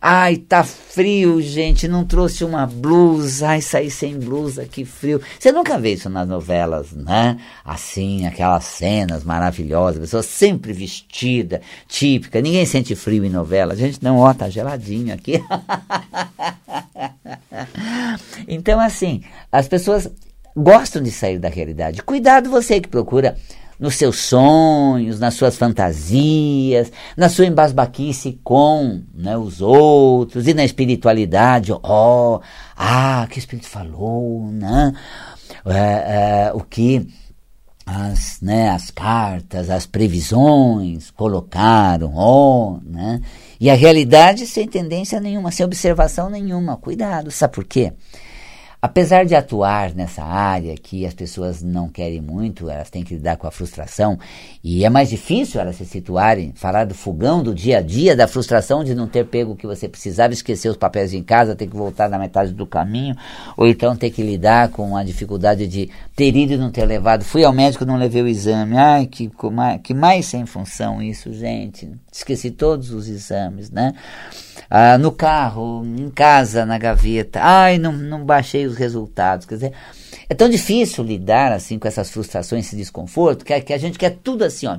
Ai, 0.01 0.37
tá 0.37 0.63
frio, 0.63 1.41
gente, 1.41 1.89
não 1.89 2.05
trouxe 2.05 2.45
uma 2.45 2.67
blusa. 2.67 3.49
Ai, 3.49 3.61
saí 3.61 3.91
sem 3.91 4.19
blusa, 4.19 4.65
que 4.65 4.85
frio. 4.85 5.21
Você 5.39 5.53
nunca 5.53 5.79
vê 5.79 5.95
isso 5.95 6.09
nas 6.09 6.29
novelas, 6.29 6.93
né? 6.93 7.39
Assim, 7.65 8.27
aquelas 8.27 8.65
cenas 8.65 9.25
maravilhosas, 9.25 10.01
pessoa 10.01 10.23
sempre 10.23 10.73
vestida, 10.73 11.61
típica. 11.89 12.41
Ninguém 12.41 12.67
sente 12.67 12.95
frio 12.95 13.25
em 13.25 13.31
novela. 13.31 13.75
Gente 13.75 14.03
não, 14.03 14.19
ó, 14.19 14.33
tá 14.35 14.49
geladinho 14.49 15.15
aqui. 15.15 15.43
então, 18.47 18.79
assim, 18.79 19.23
as 19.51 19.67
pessoas 19.67 20.11
gostam 20.57 21.03
de 21.03 21.11
sair 21.11 21.39
da 21.39 21.49
realidade. 21.49 22.03
Cuidado 22.03 22.51
você 22.51 22.81
que 22.81 22.89
procura 22.89 23.37
nos 23.79 23.95
seus 23.97 24.21
sonhos, 24.21 25.21
nas 25.21 25.35
suas 25.35 25.57
fantasias, 25.57 26.91
na 27.17 27.29
sua 27.29 27.47
embasbaquice 27.47 28.41
com 28.43 29.03
né, 29.15 29.37
os 29.37 29.61
outros 29.61 30.49
e 30.49 30.55
na 30.55 30.65
espiritualidade. 30.65 31.73
Ó, 31.73 31.81
oh, 31.83 32.41
ah, 32.77 33.27
que 33.31 33.39
Espírito 33.39 33.69
falou, 33.69 34.51
né? 34.51 34.93
É, 35.65 36.49
é, 36.49 36.53
o 36.55 36.61
que 36.61 37.07
as, 37.85 38.41
né, 38.41 38.71
as 38.71 38.91
cartas, 38.91 39.71
as 39.71 39.87
previsões 39.87 41.11
colocaram, 41.13 42.13
ó, 42.17 42.73
oh, 42.73 42.81
né? 42.85 43.21
E 43.61 43.71
a 43.71 43.75
realidade 43.75 44.47
sem 44.47 44.67
tendência 44.67 45.21
nenhuma, 45.21 45.51
sem 45.51 45.65
observação 45.65 46.29
nenhuma. 46.29 46.77
Cuidado, 46.77 47.31
sabe 47.31 47.55
por 47.55 47.65
quê? 47.65 47.93
Apesar 48.81 49.25
de 49.25 49.35
atuar 49.35 49.95
nessa 49.95 50.23
área 50.23 50.75
que 50.77 51.07
as 51.07 51.15
pessoas 51.15 51.63
não 51.63 51.89
querem 51.89 52.21
muito, 52.21 52.69
elas 52.69 52.91
têm 52.91 53.03
que 53.03 53.15
lidar 53.15 53.37
com 53.37 53.47
a 53.47 53.51
frustração 53.51 54.19
e 54.63 54.85
é 54.85 54.91
mais 54.91 55.09
difícil 55.09 55.61
elas 55.61 55.77
se 55.77 55.85
situarem, 55.87 56.53
falar 56.55 56.85
do 56.85 56.95
fogão 56.95 57.43
do 57.43 57.55
dia 57.55 57.79
a 57.79 57.81
dia, 57.81 58.15
da 58.15 58.29
frustração 58.29 58.85
de 58.85 58.95
não 58.95 59.09
ter 59.09 59.25
pego 59.27 59.53
o 59.53 59.57
que 59.57 59.67
você 59.67 59.89
precisava, 59.89 60.33
esquecer 60.33 60.69
os 60.69 60.77
papéis 60.77 61.13
em 61.13 61.23
casa, 61.23 61.57
ter 61.57 61.67
que 61.67 61.77
voltar 61.77 62.09
na 62.09 62.19
metade 62.19 62.53
do 62.53 62.67
caminho, 62.67 63.17
ou 63.57 63.67
então 63.67 63.97
ter 63.97 64.11
que 64.11 64.23
lidar 64.23 64.69
com 64.69 64.97
a 64.97 65.03
dificuldade 65.03 65.67
de 65.67 65.91
ter 66.15 66.37
ido 66.37 66.53
e 66.53 66.57
não 66.57 66.71
ter 66.71 66.85
levado. 66.85 67.25
Fui 67.25 67.45
ao 67.45 67.53
médico 67.53 67.85
não 67.85 67.97
levei 67.97 68.23
o 68.23 68.29
exame. 68.29 68.77
Ai, 68.77 69.07
que, 69.07 69.31
que 69.83 69.95
mais 69.95 70.27
sem 70.27 70.45
função 70.45 71.03
isso, 71.03 71.33
gente. 71.33 71.91
Esqueci 72.13 72.51
todos 72.51 72.91
os 72.91 73.09
exames, 73.09 73.71
né? 73.71 73.95
ah, 74.71 74.99
no 74.99 75.13
carro, 75.13 75.85
em 75.85 76.11
casa, 76.11 76.67
na 76.67 76.79
gaveta. 76.79 77.41
Ai, 77.43 77.79
não, 77.79 77.93
não 77.93 78.25
baixei 78.25 78.66
os 78.67 78.77
resultados. 78.77 79.47
Quer 79.47 79.55
dizer, 79.55 79.73
é 80.29 80.35
tão 80.35 80.49
difícil 80.49 81.05
lidar 81.05 81.53
assim 81.53 81.79
com 81.79 81.89
essas 81.89 82.11
frustrações, 82.11 82.67
esse 82.67 82.77
desconforto, 82.77 83.45
que, 83.45 83.61
que 83.61 83.73
a 83.73 83.79
gente 83.79 83.99
quer 83.99 84.19
tudo 84.23 84.45
assim, 84.45 84.67
ó, 84.67 84.79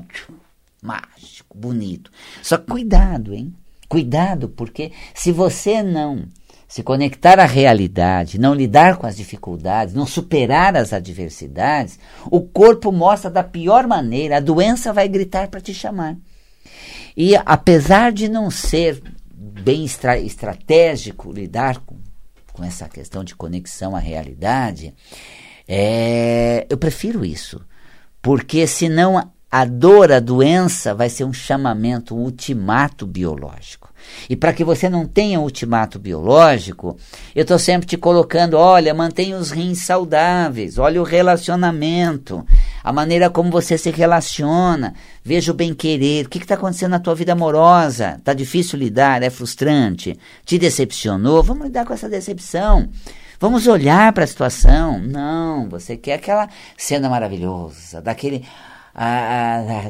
mágico, 0.82 1.58
bonito. 1.58 2.12
Só 2.41 2.58
cuidado, 2.58 3.34
hein? 3.34 3.53
Cuidado, 3.88 4.50
porque 4.50 4.91
se 5.13 5.32
você 5.32 5.82
não 5.82 6.25
se 6.67 6.84
conectar 6.84 7.39
à 7.39 7.46
realidade, 7.46 8.39
não 8.39 8.53
lidar 8.53 8.98
com 8.98 9.08
as 9.08 9.15
dificuldades, 9.15 9.94
não 9.94 10.06
superar 10.06 10.75
as 10.75 10.91
adversidades, 10.91 11.98
o 12.29 12.41
corpo 12.41 12.91
mostra 12.91 13.32
da 13.32 13.44
pior 13.44 13.88
maneira, 13.88 14.38
a 14.38 14.41
doença 14.41 14.91
vai 14.91 15.08
gritar 15.08 15.48
para 15.48 15.62
te 15.62 15.74
chamar. 15.74 16.17
E 17.15 17.36
apesar 17.36 18.12
de 18.12 18.27
não 18.27 18.51
ser 18.51 19.01
bem 19.34 19.86
estra 19.86 20.20
estratégico 20.20 21.32
lidar 21.32 21.79
com, 21.79 21.96
com 22.58 22.64
essa 22.64 22.90
questão 22.90 23.24
de 23.24 23.36
conexão 23.36 23.96
à 23.96 24.00
realidade, 24.00 24.96
é, 25.68 26.66
eu 26.68 26.78
prefiro 26.78 27.24
isso. 27.24 27.62
Porque 28.20 28.66
senão 28.66 29.32
a 29.50 29.64
dor, 29.64 30.12
a 30.12 30.20
doença 30.20 30.94
vai 30.94 31.08
ser 31.08 31.24
um 31.24 31.32
chamamento, 31.32 32.16
um 32.16 32.24
ultimato 32.24 33.06
biológico. 33.06 33.94
E 34.28 34.36
para 34.36 34.54
que 34.54 34.64
você 34.64 34.90
não 34.90 35.06
tenha 35.06 35.40
ultimato 35.40 36.00
biológico, 36.00 36.98
eu 37.36 37.44
estou 37.44 37.60
sempre 37.60 37.88
te 37.88 37.96
colocando: 37.96 38.56
olha, 38.58 38.94
mantenha 38.94 39.38
os 39.38 39.52
rins 39.52 39.84
saudáveis, 39.84 40.80
olha 40.80 41.00
o 41.00 41.06
relacionamento, 41.06 42.44
a 42.88 42.94
maneira 42.94 43.29
como 43.29 43.51
você 43.51 43.77
se 43.77 43.91
relaciona, 43.91 44.94
veja 45.22 45.51
o 45.51 45.53
bem-querer, 45.53 46.25
o 46.25 46.29
que 46.29 46.38
está 46.38 46.56
acontecendo 46.56 46.91
na 46.91 47.01
tua 47.01 47.13
vida 47.13 47.34
amorosa? 47.34 48.15
Está 48.17 48.34
difícil 48.34 48.79
lidar? 48.79 49.22
É 49.22 49.29
frustrante? 49.29 50.17
Te 50.46 50.58
decepcionou? 50.58 51.44
Vamos 51.44 51.65
lidar 51.65 51.84
com 51.84 51.94
essa 51.94 52.08
decepção. 52.08 52.88
Vamos 53.41 53.67
olhar 53.67 54.13
para 54.13 54.24
a 54.24 54.27
situação. 54.27 55.00
Não, 55.00 55.67
você 55.67 55.98
quer 55.98 56.13
aquela 56.13 56.48
cena 56.77 57.10
maravilhosa, 57.10 58.01
daquele 58.01 58.46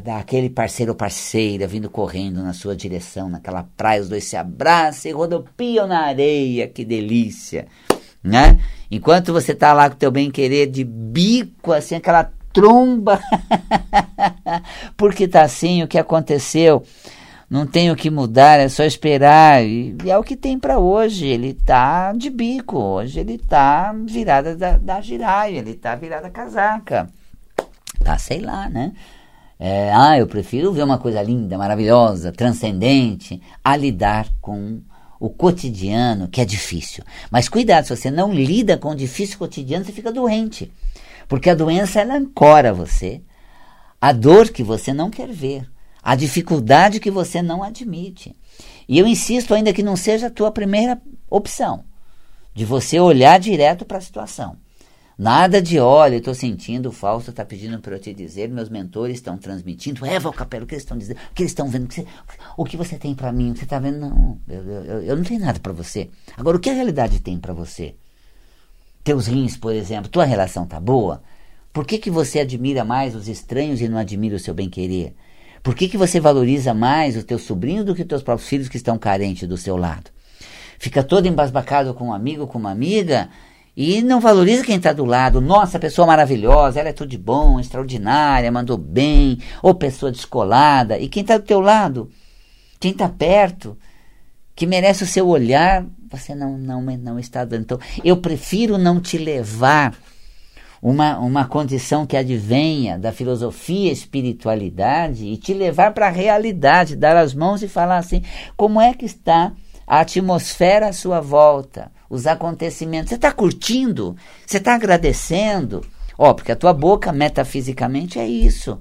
daquele 0.04 0.50
parceiro 0.50 0.94
ou 0.94 0.98
parceira 0.98 1.68
vindo 1.68 1.92
correndo 1.92 2.42
na 2.42 2.52
sua 2.52 2.76
direção, 2.76 3.30
naquela 3.30 3.64
praia, 3.78 4.02
os 4.02 4.10
dois 4.10 4.24
se 4.24 4.36
abraçam 4.36 5.12
e 5.12 5.14
rodopiam 5.14 5.86
na 5.86 6.00
areia, 6.00 6.68
que 6.68 6.84
delícia, 6.84 7.68
né? 8.24 8.60
Enquanto 8.90 9.32
você 9.32 9.54
tá 9.54 9.72
lá 9.72 9.88
com 9.88 9.96
teu 9.96 10.10
bem-querer 10.10 10.66
de 10.66 10.84
bico, 10.84 11.72
assim, 11.72 11.94
aquela 11.94 12.32
tromba, 12.58 13.20
porque 14.98 15.28
tá 15.28 15.44
assim, 15.44 15.84
o 15.84 15.88
que 15.88 16.00
aconteceu, 16.00 16.82
não 17.48 17.68
tem 17.68 17.92
o 17.92 17.96
que 17.96 18.10
mudar, 18.10 18.60
é 18.60 18.68
só 18.68 18.84
esperar, 18.84 19.64
e, 19.64 19.96
é 20.08 20.18
o 20.18 20.24
que 20.24 20.36
tem 20.36 20.58
para 20.58 20.80
hoje, 20.80 21.28
ele 21.28 21.54
tá 21.54 22.12
de 22.14 22.32
bico, 22.32 22.80
hoje 22.80 23.20
ele 23.20 23.38
tá 23.38 23.94
virada 24.08 24.56
da, 24.56 24.76
da 24.76 25.00
giraia, 25.02 25.60
ele 25.60 25.76
tá 25.76 25.94
virada 25.94 26.32
casaca, 26.32 27.08
tá, 28.04 28.18
sei 28.18 28.40
lá, 28.40 28.68
né? 28.68 28.92
É, 29.60 29.92
ah, 29.94 30.18
eu 30.18 30.26
prefiro 30.26 30.74
ver 30.74 30.82
uma 30.82 30.98
coisa 30.98 31.22
linda, 31.22 31.60
maravilhosa, 31.60 32.32
transcendente, 32.32 33.40
a 33.64 33.78
lidar 33.78 34.28
com 34.42 34.82
o 35.20 35.30
cotidiano, 35.30 36.28
que 36.28 36.42
é 36.42 36.46
difícil. 36.46 37.04
Mas 37.30 37.48
cuidado, 37.48 37.86
se 37.86 37.96
você 37.96 38.10
não 38.10 38.34
lida 38.34 38.78
com 38.78 38.90
o 38.90 38.96
difícil 38.96 39.38
cotidiano, 39.38 39.86
você 39.86 39.92
fica 39.92 40.12
doente. 40.12 40.72
Porque 41.28 41.50
a 41.50 41.56
doença, 41.56 42.00
ela 42.02 42.16
ancora 42.16 42.74
você. 42.74 43.22
A 44.00 44.12
dor 44.12 44.50
que 44.50 44.64
você 44.64 44.94
não 44.94 45.10
quer 45.10 45.30
ver. 45.30 45.70
A 46.02 46.16
dificuldade 46.16 47.00
que 47.00 47.12
você 47.12 47.42
não 47.42 47.64
admite. 47.64 48.36
E 48.88 48.98
eu 48.98 49.06
insisto 49.06 49.54
ainda 49.54 49.74
que 49.74 49.84
não 49.84 49.96
seja 49.96 50.28
a 50.28 50.32
tua 50.32 50.52
primeira 50.52 51.02
opção. 51.30 51.84
De 52.54 52.64
você 52.64 53.00
olhar 53.00 53.40
direto 53.40 53.86
para 53.86 53.98
a 53.98 54.02
situação. 54.02 54.58
Nada 55.18 55.60
de, 55.60 55.80
olha, 55.80 56.18
estou 56.18 56.36
sentindo, 56.36 56.90
o 56.90 56.92
Fausto 56.92 57.32
está 57.32 57.44
pedindo 57.44 57.80
para 57.80 57.96
eu 57.96 58.00
te 58.00 58.14
dizer, 58.14 58.50
meus 58.50 58.70
mentores 58.70 59.16
estão 59.16 59.36
transmitindo. 59.36 60.06
É, 60.06 60.20
Valcapelo, 60.20 60.64
o 60.64 60.68
que 60.68 60.76
eles 60.76 60.84
estão 60.84 60.96
dizendo? 60.96 61.18
O 61.18 61.34
que 61.34 61.42
eles 61.42 61.52
estão 61.52 61.68
vendo? 61.68 61.86
O 61.86 61.88
que 61.88 61.98
você, 61.98 62.08
o 62.56 62.64
que 62.64 62.78
você 62.78 62.98
tem 63.00 63.16
para 63.16 63.32
mim? 63.32 63.50
O 63.50 63.54
que 63.54 63.60
você 63.60 63.66
está 63.66 63.80
vendo? 63.80 64.00
Não, 64.00 64.40
eu, 64.48 64.64
eu, 64.64 65.02
eu 65.02 65.16
não 65.16 65.24
tenho 65.24 65.40
nada 65.40 65.60
para 65.60 65.74
você. 65.74 66.12
Agora, 66.38 66.58
o 66.58 66.60
que 66.60 66.70
a 66.70 66.74
realidade 66.74 67.20
tem 67.20 67.40
para 67.40 67.52
você? 67.52 67.96
Teus 69.08 69.26
rins, 69.26 69.56
por 69.56 69.74
exemplo, 69.74 70.10
tua 70.10 70.26
relação 70.26 70.66
tá 70.66 70.82
boa? 70.82 71.24
Por 71.72 71.86
que, 71.86 71.98
que 71.98 72.12
você 72.12 72.42
admira 72.42 72.84
mais 72.84 73.16
os 73.16 73.30
estranhos 73.30 73.80
e 73.80 73.88
não 73.88 73.98
admira 73.98 74.36
o 74.36 74.40
seu 74.40 74.54
bem-querer? 74.54 75.16
Por 75.64 75.74
que, 75.76 75.88
que 75.88 75.98
você 75.98 76.20
valoriza 76.20 76.74
mais 76.74 77.16
o 77.16 77.24
teu 77.24 77.40
sobrinho 77.40 77.86
do 77.86 77.96
que 77.96 78.02
os 78.02 78.08
teus 78.10 78.22
próprios 78.22 78.50
filhos 78.50 78.68
que 78.68 78.76
estão 78.76 78.98
carentes 78.98 79.48
do 79.48 79.56
seu 79.56 79.78
lado? 79.78 80.12
Fica 80.78 81.02
todo 81.02 81.26
embasbacado 81.26 81.94
com 81.94 82.10
um 82.10 82.14
amigo, 82.14 82.48
com 82.48 82.58
uma 82.58 82.72
amiga, 82.72 83.30
e 83.78 84.02
não 84.02 84.20
valoriza 84.20 84.66
quem 84.66 84.76
está 84.76 84.92
do 84.92 85.06
lado. 85.06 85.40
Nossa, 85.40 85.80
pessoa 85.80 86.06
maravilhosa, 86.06 86.82
ela 86.82 86.90
é 86.90 86.94
tudo 86.94 87.08
de 87.08 87.18
bom, 87.18 87.62
extraordinária, 87.62 88.52
mandou 88.52 88.78
bem, 88.78 89.38
ou 89.64 89.74
pessoa 89.74 90.12
descolada. 90.12 91.00
E 91.00 91.08
quem 91.08 91.22
está 91.22 91.38
do 91.38 91.46
teu 91.46 91.62
lado, 91.62 92.12
quem 92.78 92.92
está 92.92 93.08
perto, 93.08 93.78
que 94.54 94.66
merece 94.66 95.06
o 95.06 95.08
seu 95.08 95.30
olhar, 95.30 95.86
você 96.10 96.34
não, 96.36 96.58
não, 96.58 96.82
não 96.82 97.20
está 97.20 97.44
dando. 97.44 97.62
Então, 97.62 97.80
eu 98.04 98.18
prefiro 98.18 98.78
não 98.78 99.00
te 99.00 99.18
levar 99.18 99.96
uma, 100.82 101.18
uma 101.20 101.46
condição 101.46 102.06
que 102.06 102.16
advenha 102.16 102.98
da 102.98 103.12
filosofia 103.12 103.92
espiritualidade 103.92 105.26
e 105.26 105.38
te 105.38 105.54
levar 105.54 105.94
para 105.94 106.08
a 106.08 106.12
realidade, 106.12 106.96
dar 106.96 107.18
as 107.18 107.34
mãos 107.34 107.64
e 107.64 107.68
falar 107.68 107.98
assim: 107.98 108.22
como 108.56 108.80
é 108.80 108.94
que 108.94 109.06
está 109.06 109.54
a 109.86 110.02
atmosfera 110.02 110.90
à 110.90 110.94
sua 110.94 111.20
volta? 111.20 111.92
os 112.10 112.28
acontecimentos. 112.28 113.10
Você 113.10 113.16
está 113.16 113.32
curtindo? 113.32 114.16
Você 114.46 114.58
está 114.58 114.76
agradecendo? 114.76 115.86
Ó, 116.18 116.34
porque 116.34 116.52
a 116.52 116.56
tua 116.56 116.74
boca, 116.74 117.12
metafisicamente, 117.12 118.20
é 118.20 118.28
isso. 118.28 118.80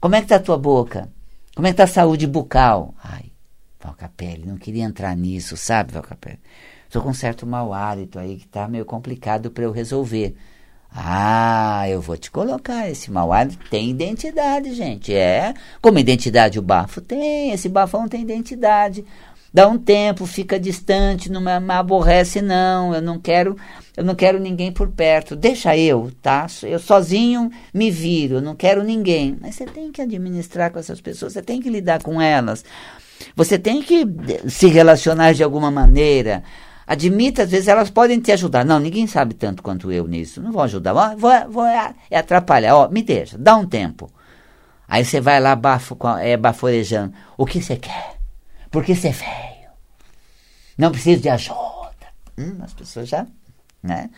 Como 0.00 0.14
é 0.14 0.18
que 0.18 0.26
está 0.26 0.36
a 0.36 0.40
tua 0.40 0.56
boca? 0.56 1.10
Como 1.54 1.66
é 1.66 1.70
que 1.70 1.74
está 1.74 1.84
a 1.84 1.86
saúde 1.86 2.26
bucal? 2.26 2.94
Ai, 3.02 3.26
Valcapelli, 3.80 4.46
não 4.46 4.56
queria 4.56 4.84
entrar 4.84 5.16
nisso, 5.16 5.56
sabe, 5.56 5.92
Valcapelli? 5.92 6.40
Estou 6.86 7.02
com 7.02 7.10
um 7.10 7.14
certo 7.14 7.46
mau 7.46 7.72
hálito 7.72 8.18
aí 8.18 8.36
que 8.36 8.46
está 8.46 8.66
meio 8.66 8.84
complicado 8.84 9.50
para 9.50 9.64
eu 9.64 9.70
resolver. 9.70 10.34
Ah, 10.90 11.86
eu 11.88 12.00
vou 12.00 12.16
te 12.16 12.30
colocar. 12.30 12.88
Esse 12.88 13.10
mau 13.10 13.30
hálito 13.32 13.58
tem 13.68 13.90
identidade, 13.90 14.74
gente. 14.74 15.14
É. 15.14 15.52
Como 15.82 15.98
identidade 15.98 16.58
o 16.58 16.62
bafo 16.62 17.00
tem, 17.00 17.52
esse 17.52 17.68
bafão 17.68 18.08
tem 18.08 18.22
identidade 18.22 19.04
dá 19.52 19.66
um 19.66 19.78
tempo, 19.78 20.26
fica 20.26 20.58
distante, 20.58 21.30
não 21.30 21.40
me 21.40 21.72
aborrece 21.72 22.42
não, 22.42 22.94
eu 22.94 23.00
não 23.02 23.18
quero, 23.18 23.56
eu 23.96 24.04
não 24.04 24.14
quero 24.14 24.38
ninguém 24.38 24.70
por 24.70 24.88
perto. 24.88 25.34
Deixa 25.34 25.76
eu, 25.76 26.12
tá? 26.22 26.46
Eu 26.62 26.78
sozinho 26.78 27.50
me 27.72 27.90
viro, 27.90 28.36
eu 28.36 28.42
não 28.42 28.54
quero 28.54 28.82
ninguém. 28.82 29.36
Mas 29.40 29.54
você 29.56 29.64
tem 29.64 29.90
que 29.90 30.02
administrar 30.02 30.70
com 30.70 30.78
essas 30.78 31.00
pessoas, 31.00 31.32
você 31.32 31.42
tem 31.42 31.60
que 31.60 31.70
lidar 31.70 32.02
com 32.02 32.20
elas. 32.20 32.64
Você 33.34 33.58
tem 33.58 33.82
que 33.82 34.04
se 34.48 34.66
relacionar 34.68 35.32
de 35.32 35.42
alguma 35.42 35.70
maneira. 35.70 36.42
Admita, 36.86 37.42
às 37.42 37.50
vezes 37.50 37.68
elas 37.68 37.90
podem 37.90 38.18
te 38.20 38.32
ajudar. 38.32 38.64
Não, 38.64 38.78
ninguém 38.78 39.06
sabe 39.06 39.34
tanto 39.34 39.62
quanto 39.62 39.92
eu 39.92 40.06
nisso. 40.06 40.40
Não 40.40 40.52
vou 40.52 40.62
ajudar. 40.62 40.92
Vou, 41.16 41.30
vou 41.50 41.66
é, 41.66 41.94
é 42.10 42.18
atrapalhar. 42.18 42.74
Ó, 42.76 42.88
me 42.88 43.02
deixa, 43.02 43.36
dá 43.36 43.56
um 43.56 43.66
tempo. 43.66 44.10
Aí 44.88 45.04
você 45.04 45.20
vai 45.20 45.38
lá 45.38 45.54
bafo, 45.54 45.98
é, 46.20 46.36
baforejando. 46.36 47.12
O 47.36 47.44
que 47.44 47.60
você 47.60 47.76
quer? 47.76 48.16
Porque 48.70 48.94
você 48.94 49.08
é 49.08 49.12
feio. 49.12 49.68
Não 50.78 50.90
precisa 50.90 51.20
de 51.20 51.28
ajuda. 51.28 51.58
Hum, 52.38 52.56
as 52.62 52.72
pessoas 52.72 53.08
já. 53.08 53.26
Né? 53.82 54.10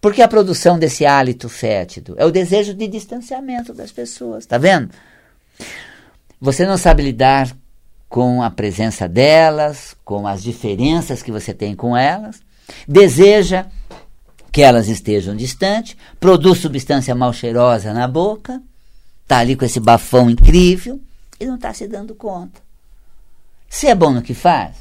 Porque 0.00 0.20
a 0.20 0.28
produção 0.28 0.78
desse 0.78 1.06
hálito 1.06 1.48
fétido 1.48 2.14
é 2.18 2.24
o 2.24 2.30
desejo 2.30 2.74
de 2.74 2.86
distanciamento 2.86 3.72
das 3.72 3.90
pessoas. 3.90 4.44
Tá 4.44 4.58
vendo? 4.58 4.90
Você 6.40 6.66
não 6.66 6.76
sabe 6.76 7.02
lidar 7.02 7.50
com 8.08 8.42
a 8.42 8.50
presença 8.50 9.08
delas, 9.08 9.94
com 10.04 10.26
as 10.26 10.42
diferenças 10.42 11.22
que 11.22 11.30
você 11.30 11.52
tem 11.52 11.74
com 11.74 11.96
elas, 11.96 12.40
deseja 12.86 13.66
que 14.50 14.62
elas 14.62 14.88
estejam 14.88 15.36
distantes, 15.36 15.96
produz 16.18 16.58
substância 16.58 17.14
mal 17.14 17.32
cheirosa 17.32 17.92
na 17.92 18.08
boca, 18.08 18.62
tá 19.26 19.38
ali 19.38 19.54
com 19.54 19.64
esse 19.64 19.78
bafão 19.78 20.30
incrível 20.30 21.00
e 21.38 21.46
não 21.46 21.56
está 21.56 21.72
se 21.74 21.86
dando 21.86 22.14
conta. 22.14 22.60
Você 23.68 23.88
é 23.88 23.94
bom 23.94 24.10
no 24.10 24.22
que 24.22 24.34
faz? 24.34 24.76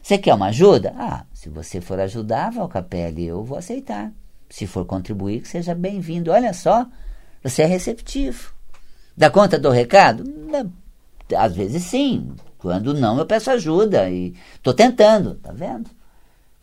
Você 0.00 0.16
quer 0.16 0.34
uma 0.34 0.46
ajuda? 0.46 0.94
Ah, 0.96 1.24
se 1.32 1.48
você 1.48 1.80
for 1.80 1.98
ajudar, 2.00 2.50
Valcapelli, 2.50 3.26
eu 3.26 3.42
vou 3.42 3.58
aceitar. 3.58 4.12
Se 4.48 4.66
for 4.66 4.84
contribuir, 4.84 5.40
que 5.40 5.48
seja 5.48 5.74
bem-vindo. 5.74 6.30
Olha 6.30 6.52
só, 6.52 6.86
você 7.42 7.62
é 7.62 7.66
receptivo. 7.66 8.52
Dá 9.16 9.28
conta 9.28 9.58
do 9.58 9.70
recado? 9.70 10.24
Às 11.36 11.54
vezes 11.54 11.82
sim. 11.84 12.32
Quando 12.58 12.94
não, 12.94 13.18
eu 13.18 13.26
peço 13.26 13.50
ajuda 13.50 14.08
e 14.08 14.34
estou 14.54 14.72
tentando, 14.72 15.34
tá 15.34 15.52
vendo? 15.52 15.90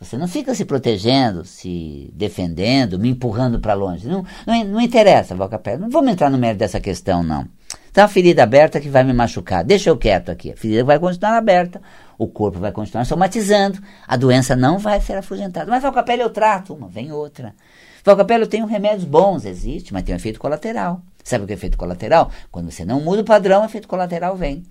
Você 0.00 0.16
não 0.16 0.26
fica 0.26 0.54
se 0.54 0.64
protegendo, 0.64 1.44
se 1.44 2.10
defendendo, 2.14 2.98
me 2.98 3.10
empurrando 3.10 3.60
para 3.60 3.74
longe. 3.74 4.08
Não, 4.08 4.24
não, 4.46 4.64
não 4.64 4.80
interessa, 4.80 5.34
Valcapé. 5.34 5.76
Não 5.76 5.90
vamos 5.90 6.10
entrar 6.10 6.30
no 6.30 6.38
mérito 6.38 6.60
dessa 6.60 6.80
questão, 6.80 7.22
não. 7.22 7.46
Está 7.86 8.02
uma 8.02 8.08
ferida 8.08 8.42
aberta 8.42 8.80
que 8.80 8.88
vai 8.88 9.04
me 9.04 9.12
machucar. 9.12 9.62
Deixa 9.62 9.90
eu 9.90 9.98
quieto 9.98 10.30
aqui. 10.30 10.52
A 10.52 10.56
ferida 10.56 10.84
vai 10.84 10.98
continuar 10.98 11.36
aberta. 11.36 11.82
O 12.16 12.26
corpo 12.26 12.58
vai 12.58 12.72
continuar 12.72 13.04
somatizando. 13.04 13.78
A 14.08 14.16
doença 14.16 14.56
não 14.56 14.78
vai 14.78 15.02
ser 15.02 15.18
afugentada. 15.18 15.70
Mas 15.70 15.82
Valcapé 15.82 16.16
eu 16.16 16.30
trato 16.30 16.72
uma, 16.72 16.88
vem 16.88 17.12
outra. 17.12 17.54
Valcapé 18.02 18.36
eu 18.36 18.46
tenho 18.46 18.64
remédios 18.64 19.04
bons, 19.04 19.44
existe, 19.44 19.92
mas 19.92 20.02
tem 20.02 20.14
um 20.14 20.16
efeito 20.16 20.40
colateral. 20.40 21.02
Sabe 21.22 21.44
o 21.44 21.46
que 21.46 21.52
é 21.52 21.56
efeito 21.56 21.78
colateral? 21.78 22.30
Quando 22.50 22.70
você 22.70 22.84
não 22.84 23.00
muda 23.00 23.22
o 23.22 23.24
padrão, 23.24 23.64
efeito 23.64 23.88
colateral 23.88 24.36
vem. 24.36 24.62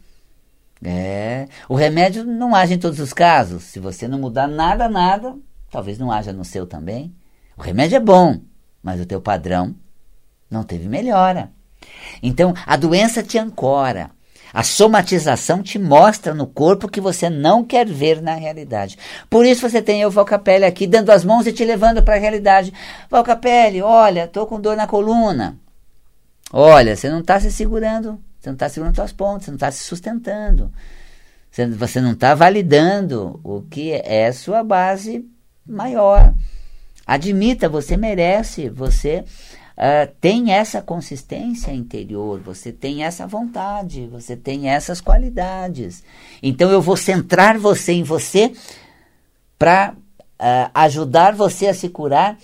É. 0.83 1.47
O 1.67 1.75
remédio 1.75 2.23
não 2.23 2.55
age 2.55 2.73
em 2.73 2.79
todos 2.79 2.99
os 2.99 3.13
casos. 3.13 3.63
Se 3.63 3.79
você 3.79 4.07
não 4.07 4.19
mudar 4.19 4.47
nada, 4.47 4.87
nada, 4.87 5.35
talvez 5.69 5.97
não 5.97 6.11
haja 6.11 6.31
no 6.31 6.45
seu 6.45 6.65
também. 6.65 7.13
O 7.57 7.61
remédio 7.61 7.97
é 7.97 7.99
bom, 7.99 8.39
mas 8.81 9.01
o 9.01 9.05
teu 9.05 9.21
padrão 9.21 9.75
não 10.49 10.63
teve 10.63 10.87
melhora. 10.87 11.51
Então, 12.23 12.53
a 12.65 12.75
doença 12.75 13.21
te 13.21 13.37
ancora. 13.37 14.11
A 14.51 14.63
somatização 14.63 15.61
te 15.61 15.77
mostra 15.77 16.33
no 16.33 16.47
corpo 16.47 16.89
que 16.89 16.99
você 16.99 17.29
não 17.29 17.63
quer 17.63 17.85
ver 17.85 18.19
na 18.21 18.33
realidade. 18.33 18.97
Por 19.29 19.45
isso 19.45 19.69
você 19.69 19.81
tem 19.81 20.03
o 20.05 20.09
Valcapelli 20.09 20.65
aqui 20.65 20.87
dando 20.87 21.11
as 21.11 21.23
mãos 21.23 21.45
e 21.45 21.53
te 21.53 21.63
levando 21.63 22.01
para 22.01 22.15
a 22.15 22.19
realidade. 22.19 22.73
Valcapelli, 23.09 23.81
olha, 23.81 24.25
estou 24.25 24.47
com 24.47 24.59
dor 24.59 24.75
na 24.75 24.87
coluna. 24.87 25.55
Olha, 26.51 26.95
você 26.95 27.09
não 27.09 27.19
está 27.19 27.39
se 27.39 27.51
segurando 27.51 28.19
você 28.39 28.49
não 28.49 28.53
está 28.53 28.69
segurando 28.69 28.95
suas 28.95 29.11
pontas, 29.11 29.45
você 29.45 29.51
não 29.51 29.55
está 29.55 29.71
se 29.71 29.83
sustentando. 29.83 30.71
Você, 31.51 31.99
não 31.99 32.13
está 32.13 32.33
validando 32.35 33.39
o 33.43 33.63
que 33.63 33.91
é 33.91 34.31
sua 34.31 34.63
base 34.63 35.27
maior. 35.65 36.33
Admita, 37.05 37.67
você 37.67 37.97
merece, 37.97 38.69
você 38.69 39.25
uh, 39.75 40.13
tem 40.21 40.53
essa 40.53 40.81
consistência 40.81 41.71
interior, 41.71 42.39
você 42.39 42.71
tem 42.71 43.03
essa 43.03 43.27
vontade, 43.27 44.07
você 44.07 44.37
tem 44.37 44.69
essas 44.69 45.01
qualidades. 45.01 46.03
Então 46.41 46.71
eu 46.71 46.81
vou 46.81 46.95
centrar 46.95 47.57
você 47.57 47.93
em 47.93 48.03
você 48.03 48.53
para 49.57 49.95
uh, 49.95 50.71
ajudar 50.73 51.33
você 51.33 51.67
a 51.67 51.73
se 51.73 51.89
curar 51.89 52.37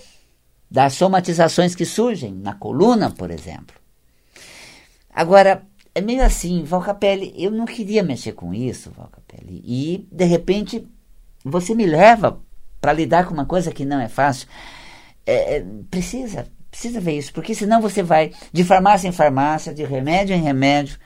das 0.69 0.93
somatizações 0.93 1.73
que 1.73 1.85
surgem 1.85 2.33
na 2.33 2.53
coluna, 2.53 3.11
por 3.11 3.31
exemplo. 3.31 3.84
Agora, 5.15 5.63
é 5.95 6.01
meio 6.01 6.21
assim, 6.21 6.65
Valcapelli, 6.65 7.33
eu 7.37 7.49
não 7.49 7.63
queria 7.63 8.03
mexer 8.03 8.33
com 8.33 8.53
isso, 8.53 8.91
Valcapelli. 8.91 9.61
E, 9.63 10.05
de 10.11 10.25
repente, 10.25 10.85
você 11.43 11.73
me 11.73 11.85
leva 11.85 12.41
para 12.81 12.91
lidar 12.91 13.25
com 13.25 13.33
uma 13.33 13.45
coisa 13.45 13.71
que 13.71 13.85
não 13.85 14.01
é 14.01 14.09
fácil. 14.09 14.49
É, 15.25 15.55
é, 15.55 15.65
precisa, 15.89 16.47
precisa 16.69 16.99
ver 16.99 17.17
isso, 17.17 17.31
porque 17.31 17.55
senão 17.55 17.81
você 17.81 18.03
vai 18.03 18.33
de 18.51 18.65
farmácia 18.65 19.07
em 19.07 19.13
farmácia, 19.13 19.73
de 19.73 19.85
remédio 19.85 20.35
em 20.35 20.41
remédio. 20.41 20.99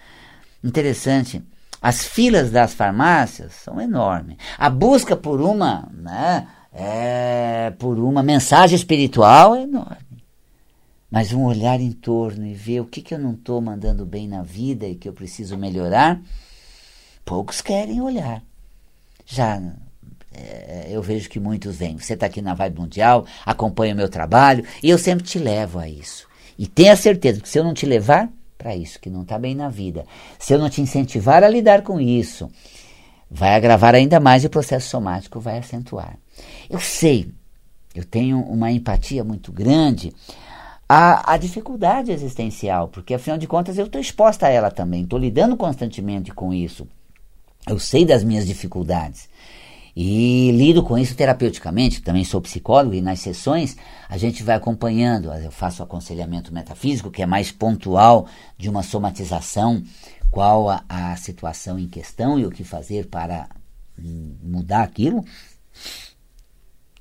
Interessante. 0.63 1.43
As 1.79 2.03
filas 2.03 2.49
das 2.49 2.73
farmácias 2.73 3.53
são 3.53 3.79
enormes. 3.79 4.37
A 4.57 4.71
busca 4.71 5.15
por 5.15 5.39
uma, 5.39 5.87
né, 5.93 6.47
é, 6.73 7.71
por 7.77 7.99
uma 7.99 8.23
mensagem 8.23 8.75
espiritual 8.75 9.55
é 9.55 9.61
enorme 9.61 10.08
mas 11.09 11.33
um 11.33 11.43
olhar 11.43 11.79
em 11.79 11.91
torno 11.91 12.45
e 12.45 12.53
ver 12.53 12.81
o 12.81 12.85
que, 12.85 13.01
que 13.01 13.13
eu 13.13 13.19
não 13.19 13.33
estou 13.33 13.59
mandando 13.59 14.05
bem 14.05 14.27
na 14.27 14.43
vida 14.43 14.87
e 14.87 14.95
que 14.95 15.09
eu 15.09 15.13
preciso 15.13 15.57
melhorar, 15.57 16.21
poucos 17.25 17.61
querem 17.61 17.99
olhar. 18.01 18.43
Já 19.25 19.61
é, 20.31 20.87
eu 20.89 21.01
vejo 21.01 21.29
que 21.29 21.39
muitos 21.39 21.75
vêm. 21.75 21.97
Você 21.97 22.13
está 22.13 22.27
aqui 22.27 22.41
na 22.41 22.53
Vibe 22.53 22.79
Mundial, 22.79 23.25
acompanha 23.45 23.93
o 23.93 23.97
meu 23.97 24.09
trabalho 24.09 24.63
e 24.83 24.89
eu 24.89 24.97
sempre 24.97 25.25
te 25.25 25.39
levo 25.39 25.79
a 25.79 25.89
isso. 25.89 26.27
E 26.57 26.67
tenha 26.67 26.95
certeza 26.95 27.41
que 27.41 27.49
se 27.49 27.57
eu 27.57 27.63
não 27.63 27.73
te 27.73 27.85
levar 27.85 28.29
para 28.57 28.75
isso, 28.75 28.99
que 28.99 29.09
não 29.09 29.21
está 29.21 29.39
bem 29.39 29.55
na 29.55 29.69
vida, 29.69 30.05
se 30.37 30.53
eu 30.53 30.59
não 30.59 30.69
te 30.69 30.81
incentivar 30.81 31.43
a 31.43 31.47
lidar 31.47 31.81
com 31.81 31.99
isso, 31.99 32.51
vai 33.31 33.55
agravar 33.55 33.95
ainda 33.95 34.19
mais 34.19 34.43
e 34.43 34.47
o 34.47 34.49
processo 34.49 34.89
somático 34.89 35.39
vai 35.39 35.57
acentuar. 35.57 36.17
Eu 36.69 36.79
sei, 36.79 37.31
eu 37.95 38.03
tenho 38.03 38.41
uma 38.41 38.71
empatia 38.71 39.23
muito 39.23 39.51
grande 39.51 40.13
a, 40.91 41.33
a 41.33 41.37
dificuldade 41.37 42.11
existencial, 42.11 42.87
porque 42.87 43.13
afinal 43.13 43.37
de 43.37 43.45
contas 43.45 43.77
eu 43.77 43.85
estou 43.85 44.01
exposta 44.01 44.47
a 44.47 44.49
ela 44.49 44.71
também, 44.71 45.03
estou 45.03 45.19
lidando 45.19 45.55
constantemente 45.55 46.31
com 46.33 46.51
isso. 46.51 46.87
Eu 47.67 47.77
sei 47.77 48.03
das 48.03 48.23
minhas 48.23 48.47
dificuldades. 48.47 49.29
E 49.95 50.51
lido 50.51 50.81
com 50.81 50.97
isso 50.97 51.13
terapeuticamente, 51.13 52.01
também 52.01 52.23
sou 52.23 52.41
psicólogo 52.41 52.95
e 52.95 53.01
nas 53.01 53.19
sessões 53.19 53.77
a 54.07 54.17
gente 54.17 54.41
vai 54.41 54.55
acompanhando. 54.55 55.31
Eu 55.31 55.51
faço 55.51 55.83
aconselhamento 55.83 56.51
metafísico, 56.51 57.11
que 57.11 57.21
é 57.21 57.25
mais 57.25 57.51
pontual 57.51 58.27
de 58.57 58.67
uma 58.69 58.81
somatização, 58.81 59.83
qual 60.31 60.69
a, 60.69 60.83
a 60.87 61.15
situação 61.17 61.77
em 61.77 61.87
questão 61.87 62.39
e 62.39 62.45
o 62.45 62.49
que 62.49 62.63
fazer 62.63 63.07
para 63.07 63.47
mudar 64.41 64.83
aquilo, 64.83 65.23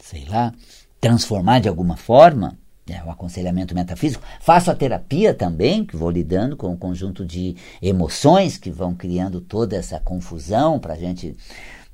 sei 0.00 0.26
lá, 0.26 0.52
transformar 1.00 1.60
de 1.60 1.68
alguma 1.68 1.96
forma 1.96 2.58
é, 2.92 3.02
o 3.04 3.10
aconselhamento 3.10 3.74
metafísico. 3.74 4.22
Faço 4.40 4.70
a 4.70 4.74
terapia 4.74 5.34
também, 5.34 5.84
que 5.84 5.96
vou 5.96 6.10
lidando 6.10 6.56
com 6.56 6.68
um 6.68 6.76
conjunto 6.76 7.24
de 7.24 7.56
emoções 7.80 8.56
que 8.56 8.70
vão 8.70 8.94
criando 8.94 9.40
toda 9.40 9.76
essa 9.76 9.98
confusão 10.00 10.78
para 10.78 10.94
a 10.94 10.98
gente 10.98 11.36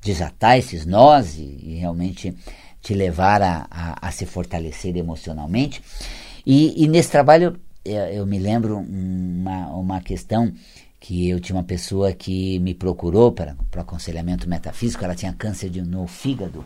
desatar 0.01 0.57
esses 0.57 0.85
nós 0.85 1.37
e, 1.37 1.59
e, 1.61 1.75
realmente 1.77 2.35
te 2.81 2.93
levar 2.93 3.41
a, 3.41 3.65
a, 3.71 4.07
a 4.07 4.11
se 4.11 4.25
fortalecer 4.25 4.95
emocionalmente. 4.95 5.81
E, 6.45 6.83
e 6.83 6.87
nesse 6.87 7.09
trabalho 7.09 7.59
eu, 7.83 8.01
eu, 8.01 8.25
me 8.25 8.37
lembro 8.37 8.77
uma, 8.77 9.67
uma 9.69 10.01
questão 10.01 10.51
que 10.99 11.29
eu 11.29 11.39
tinha 11.39 11.55
uma 11.55 11.63
pessoa 11.63 12.13
que 12.13 12.59
me 12.59 12.73
procurou 12.73 13.31
para 13.31 13.55
o 13.75 13.79
aconselhamento 13.79 14.49
metafísico, 14.49 15.03
ela 15.03 15.15
tinha 15.15 15.33
câncer 15.33 15.69
de, 15.69 15.81
no 15.81 16.07
fígado. 16.07 16.65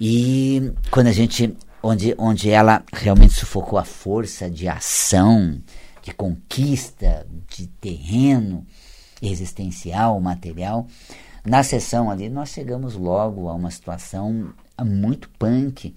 E 0.00 0.72
quando 0.90 1.08
a 1.08 1.12
gente 1.12 1.56
onde, 1.82 2.14
onde 2.18 2.50
ela 2.50 2.82
realmente 2.92 3.34
sufocou 3.34 3.78
a 3.78 3.84
força 3.84 4.50
de 4.50 4.68
ação, 4.68 5.60
de 6.02 6.12
conquista, 6.12 7.26
de 7.48 7.66
terreno 7.66 8.66
existencial, 9.20 10.20
material. 10.20 10.86
Na 11.44 11.62
sessão 11.62 12.10
ali, 12.10 12.28
nós 12.28 12.50
chegamos 12.50 12.94
logo 12.94 13.48
a 13.48 13.54
uma 13.54 13.70
situação 13.70 14.52
muito 14.84 15.28
punk, 15.38 15.94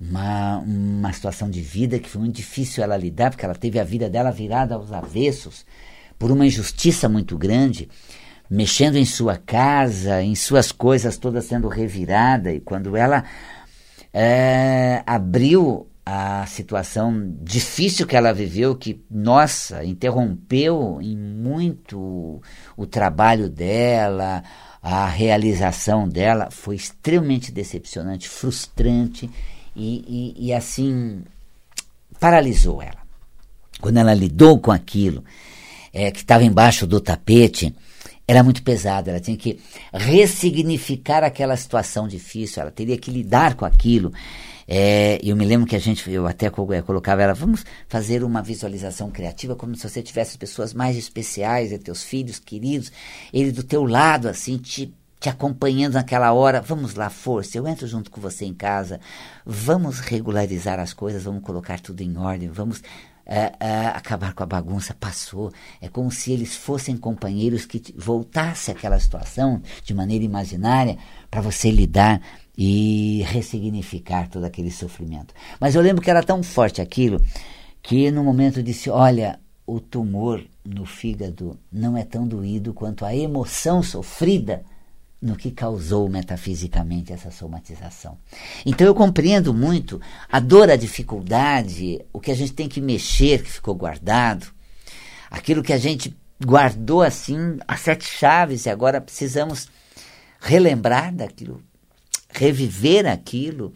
uma, 0.00 0.58
uma 0.58 1.12
situação 1.12 1.50
de 1.50 1.60
vida 1.60 1.98
que 1.98 2.08
foi 2.08 2.20
muito 2.20 2.36
difícil 2.36 2.82
ela 2.82 2.96
lidar, 2.96 3.30
porque 3.30 3.44
ela 3.44 3.54
teve 3.54 3.78
a 3.78 3.84
vida 3.84 4.08
dela 4.08 4.30
virada 4.30 4.74
aos 4.74 4.92
avessos 4.92 5.66
por 6.18 6.30
uma 6.30 6.46
injustiça 6.46 7.08
muito 7.08 7.36
grande, 7.36 7.88
mexendo 8.50 8.96
em 8.96 9.04
sua 9.04 9.36
casa, 9.36 10.22
em 10.22 10.34
suas 10.34 10.72
coisas 10.72 11.16
todas 11.16 11.44
sendo 11.44 11.68
revirada, 11.68 12.52
e 12.52 12.60
quando 12.60 12.96
ela 12.96 13.24
é, 14.12 15.02
abriu 15.06 15.86
a 16.04 16.46
situação 16.46 17.34
difícil 17.42 18.06
que 18.06 18.16
ela 18.16 18.32
viveu, 18.32 18.74
que, 18.74 19.04
nossa, 19.10 19.84
interrompeu 19.84 20.98
em 21.02 21.14
muito 21.14 22.40
o 22.76 22.86
trabalho 22.86 23.50
dela, 23.50 24.42
a 24.82 25.06
realização 25.06 26.08
dela, 26.08 26.50
foi 26.50 26.76
extremamente 26.76 27.52
decepcionante, 27.52 28.26
frustrante 28.26 29.28
e, 29.76 30.34
e, 30.38 30.46
e 30.46 30.54
assim 30.54 31.22
paralisou 32.18 32.80
ela. 32.80 33.02
Quando 33.80 33.98
ela 33.98 34.14
lidou 34.14 34.58
com 34.58 34.72
aquilo 34.72 35.22
é, 35.92 36.10
que 36.10 36.20
estava 36.20 36.42
embaixo 36.42 36.86
do 36.86 37.02
tapete, 37.02 37.74
era 38.28 38.42
muito 38.42 38.62
pesado, 38.62 39.08
ela 39.08 39.18
tinha 39.18 39.38
que 39.38 39.58
ressignificar 39.90 41.24
aquela 41.24 41.56
situação 41.56 42.06
difícil, 42.06 42.60
ela 42.60 42.70
teria 42.70 42.98
que 42.98 43.10
lidar 43.10 43.54
com 43.54 43.64
aquilo. 43.64 44.12
É, 44.70 45.18
eu 45.22 45.34
me 45.34 45.46
lembro 45.46 45.66
que 45.66 45.74
a 45.74 45.78
gente, 45.78 46.10
eu 46.10 46.26
até 46.26 46.44
é, 46.46 46.82
colocava 46.82 47.22
ela, 47.22 47.32
vamos 47.32 47.64
fazer 47.88 48.22
uma 48.22 48.42
visualização 48.42 49.10
criativa 49.10 49.56
como 49.56 49.74
se 49.74 49.88
você 49.88 50.02
tivesse 50.02 50.36
pessoas 50.36 50.74
mais 50.74 50.94
especiais, 50.94 51.72
teus 51.78 52.02
filhos 52.02 52.38
queridos, 52.38 52.92
ele 53.32 53.50
do 53.50 53.62
teu 53.62 53.86
lado, 53.86 54.28
assim, 54.28 54.58
te, 54.58 54.92
te 55.18 55.30
acompanhando 55.30 55.94
naquela 55.94 56.30
hora. 56.34 56.60
Vamos 56.60 56.94
lá, 56.94 57.08
força, 57.08 57.56
eu 57.56 57.66
entro 57.66 57.86
junto 57.86 58.10
com 58.10 58.20
você 58.20 58.44
em 58.44 58.52
casa, 58.52 59.00
vamos 59.46 60.00
regularizar 60.00 60.78
as 60.78 60.92
coisas, 60.92 61.22
vamos 61.22 61.42
colocar 61.42 61.80
tudo 61.80 62.02
em 62.02 62.18
ordem, 62.18 62.50
vamos 62.50 62.82
é, 63.28 63.86
acabar 63.88 64.32
com 64.32 64.42
a 64.42 64.46
bagunça 64.46 64.96
passou. 64.98 65.52
É 65.80 65.88
como 65.88 66.10
se 66.10 66.32
eles 66.32 66.56
fossem 66.56 66.96
companheiros 66.96 67.66
que 67.66 67.94
voltasse 67.96 68.70
aquela 68.70 68.98
situação 68.98 69.62
de 69.84 69.92
maneira 69.92 70.24
imaginária 70.24 70.96
para 71.30 71.42
você 71.42 71.70
lidar 71.70 72.22
e 72.56 73.22
ressignificar 73.26 74.28
todo 74.28 74.44
aquele 74.44 74.70
sofrimento. 74.70 75.34
Mas 75.60 75.74
eu 75.74 75.82
lembro 75.82 76.02
que 76.02 76.10
era 76.10 76.22
tão 76.22 76.42
forte 76.42 76.80
aquilo 76.80 77.20
que 77.82 78.10
no 78.10 78.24
momento 78.24 78.62
disse: 78.62 78.88
Olha, 78.88 79.38
o 79.66 79.78
tumor 79.78 80.42
no 80.64 80.86
fígado 80.86 81.58
não 81.70 81.96
é 81.96 82.04
tão 82.04 82.26
doído 82.26 82.72
quanto 82.72 83.04
a 83.04 83.14
emoção 83.14 83.82
sofrida 83.82 84.64
no 85.20 85.36
que 85.36 85.50
causou 85.50 86.08
metafisicamente 86.08 87.12
essa 87.12 87.30
somatização. 87.30 88.18
Então 88.64 88.86
eu 88.86 88.94
compreendo 88.94 89.52
muito 89.52 90.00
a 90.30 90.38
dor, 90.38 90.70
a 90.70 90.76
dificuldade, 90.76 92.00
o 92.12 92.20
que 92.20 92.30
a 92.30 92.36
gente 92.36 92.52
tem 92.52 92.68
que 92.68 92.80
mexer, 92.80 93.42
que 93.42 93.50
ficou 93.50 93.74
guardado, 93.74 94.46
aquilo 95.30 95.62
que 95.62 95.72
a 95.72 95.78
gente 95.78 96.16
guardou 96.44 97.02
assim, 97.02 97.58
as 97.66 97.80
sete 97.80 98.04
chaves, 98.04 98.66
e 98.66 98.70
agora 98.70 99.00
precisamos 99.00 99.68
relembrar 100.40 101.12
daquilo, 101.12 101.60
reviver 102.30 103.06
aquilo 103.06 103.74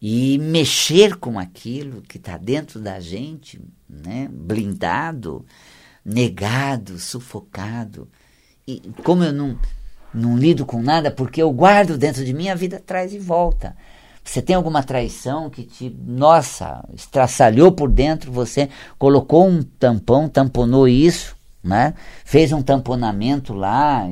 e 0.00 0.38
mexer 0.38 1.16
com 1.16 1.38
aquilo 1.38 2.00
que 2.02 2.16
está 2.16 2.38
dentro 2.38 2.80
da 2.80 3.00
gente, 3.00 3.60
né? 3.88 4.28
blindado, 4.30 5.44
negado, 6.04 6.98
sufocado. 6.98 8.08
E 8.66 8.80
como 9.02 9.24
eu 9.24 9.32
não 9.32 9.58
não 10.14 10.36
lido 10.36 10.66
com 10.66 10.82
nada 10.82 11.10
porque 11.10 11.42
eu 11.42 11.52
guardo 11.52 11.96
dentro 11.96 12.24
de 12.24 12.32
mim, 12.32 12.48
a 12.48 12.54
vida 12.54 12.82
traz 12.84 13.12
e 13.12 13.18
volta. 13.18 13.76
Você 14.22 14.42
tem 14.42 14.54
alguma 14.54 14.82
traição 14.82 15.48
que 15.48 15.64
te, 15.64 15.90
nossa, 16.06 16.84
estraçalhou 16.94 17.72
por 17.72 17.90
dentro, 17.90 18.30
você 18.30 18.68
colocou 18.98 19.48
um 19.48 19.62
tampão, 19.62 20.28
tamponou 20.28 20.86
isso, 20.86 21.34
né? 21.62 21.94
Fez 22.24 22.52
um 22.52 22.62
tamponamento 22.62 23.52
lá, 23.52 24.06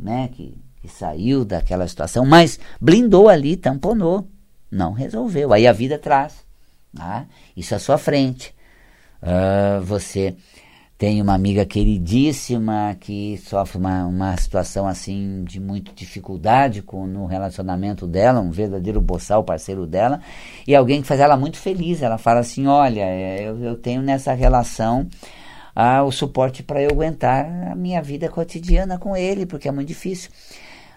né, 0.00 0.28
que, 0.32 0.56
que 0.80 0.88
saiu 0.88 1.44
daquela 1.44 1.88
situação, 1.88 2.24
mas 2.24 2.60
blindou 2.80 3.28
ali, 3.28 3.56
tamponou, 3.56 4.28
não 4.70 4.92
resolveu. 4.92 5.52
Aí 5.52 5.66
a 5.66 5.72
vida 5.72 5.98
traz, 5.98 6.44
né? 6.92 7.26
isso 7.56 7.74
à 7.74 7.78
sua 7.78 7.98
frente. 7.98 8.54
Uh, 9.22 9.82
você 9.82 10.36
tem 10.98 11.20
uma 11.20 11.34
amiga 11.34 11.66
queridíssima 11.66 12.96
que 12.98 13.36
sofre 13.38 13.76
uma, 13.76 14.06
uma 14.06 14.36
situação 14.38 14.86
assim 14.86 15.44
de 15.44 15.60
muita 15.60 15.92
dificuldade 15.92 16.80
com, 16.80 17.06
no 17.06 17.26
relacionamento 17.26 18.06
dela, 18.06 18.40
um 18.40 18.50
verdadeiro 18.50 19.00
boçal 19.00 19.44
parceiro 19.44 19.86
dela, 19.86 20.20
e 20.66 20.74
alguém 20.74 21.02
que 21.02 21.08
faz 21.08 21.20
ela 21.20 21.36
muito 21.36 21.58
feliz. 21.58 22.00
Ela 22.00 22.16
fala 22.16 22.40
assim: 22.40 22.66
Olha, 22.66 23.02
é, 23.02 23.46
eu, 23.46 23.62
eu 23.62 23.76
tenho 23.76 24.00
nessa 24.00 24.32
relação 24.32 25.06
ah, 25.74 26.02
o 26.02 26.10
suporte 26.10 26.62
para 26.62 26.80
eu 26.80 26.90
aguentar 26.90 27.44
a 27.70 27.74
minha 27.74 28.00
vida 28.00 28.30
cotidiana 28.30 28.98
com 28.98 29.14
ele, 29.14 29.44
porque 29.44 29.68
é 29.68 29.72
muito 29.72 29.88
difícil. 29.88 30.30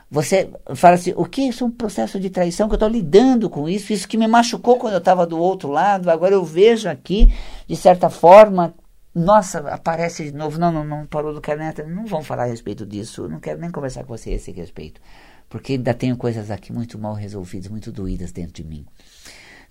Você 0.10 0.50
fala 0.76 0.96
assim: 0.96 1.14
o 1.18 1.26
que 1.26 1.42
isso 1.42 1.66
é 1.66 1.68
um 1.68 1.72
processo 1.72 2.18
de 2.22 2.30
traição 2.30 2.70
que 2.70 2.74
eu 2.74 2.78
estou 2.78 2.90
lidando 2.90 3.50
com 3.50 3.68
isso? 3.68 3.92
Isso 3.92 4.08
que 4.08 4.18
me 4.18 4.28
machucou 4.28 4.78
quando 4.78 4.94
eu 4.94 5.00
estava 5.00 5.28
do 5.28 5.38
outro 5.38 5.70
lado, 5.70 6.10
agora 6.10 6.34
eu 6.34 6.44
vejo 6.46 6.88
aqui, 6.88 7.32
de 7.68 7.76
certa 7.76 8.10
forma, 8.10 8.74
nossa, 9.14 9.60
aparece 9.70 10.24
de 10.24 10.32
novo. 10.32 10.60
Não, 10.60 10.72
não, 10.72 10.84
não 10.84 11.06
parou 11.06 11.34
do 11.34 11.42
caneta. 11.42 11.84
Não 11.84 12.06
vamos 12.06 12.28
falar 12.28 12.44
a 12.44 12.48
respeito 12.48 12.86
disso. 12.86 13.28
Não 13.28 13.40
quero 13.40 13.60
nem 13.60 13.72
conversar 13.72 14.04
com 14.04 14.16
você 14.16 14.32
a 14.32 14.36
esse 14.36 14.52
respeito. 14.52 15.02
Porque 15.50 15.74
ainda 15.74 15.94
tenho 15.94 16.16
coisas 16.16 16.52
aqui 16.52 16.72
muito 16.72 16.98
mal 17.00 17.14
resolvidas, 17.14 17.70
muito 17.70 17.92
doídas 17.92 18.32
dentro 18.32 18.54
de 18.54 18.64
mim. 18.64 18.86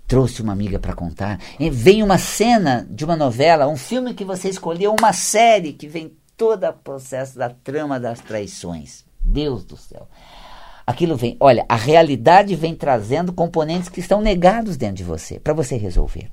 Trouxe 0.07 0.43
uma 0.43 0.53
amiga 0.53 0.79
para 0.79 0.95
contar. 0.95 1.39
E 1.59 1.71
vem 1.71 2.03
uma 2.03 2.19
cena 2.19 2.87
de 2.91 3.05
uma 3.05 3.15
novela, 3.15 3.69
um 3.69 3.77
filme 3.77 4.15
que 4.15 4.25
você 4.25 4.49
escolheu, 4.49 4.95
uma 4.99 5.13
série 5.13 5.73
que 5.73 5.87
vem 5.87 6.17
todo 6.37 6.65
o 6.65 6.73
processo 6.73 7.39
da 7.39 7.51
trama 7.51 8.01
das 8.01 8.21
traições. 8.21 9.05
Deus 9.23 9.65
do 9.65 9.77
céu. 9.77 10.09
Aquilo 10.87 11.17
vem, 11.17 11.37
olha, 11.39 11.67
a 11.69 11.77
realidade 11.77 12.57
vem 12.57 12.75
trazendo 12.75 13.33
componentes 13.33 13.91
que 13.91 14.01
estão 14.01 14.23
negados 14.23 14.77
dentro 14.77 14.97
de 14.97 15.05
você, 15.05 15.39
para 15.39 15.53
você 15.53 15.77
resolver. 15.77 16.31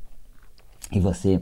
E 0.92 1.00
você 1.00 1.42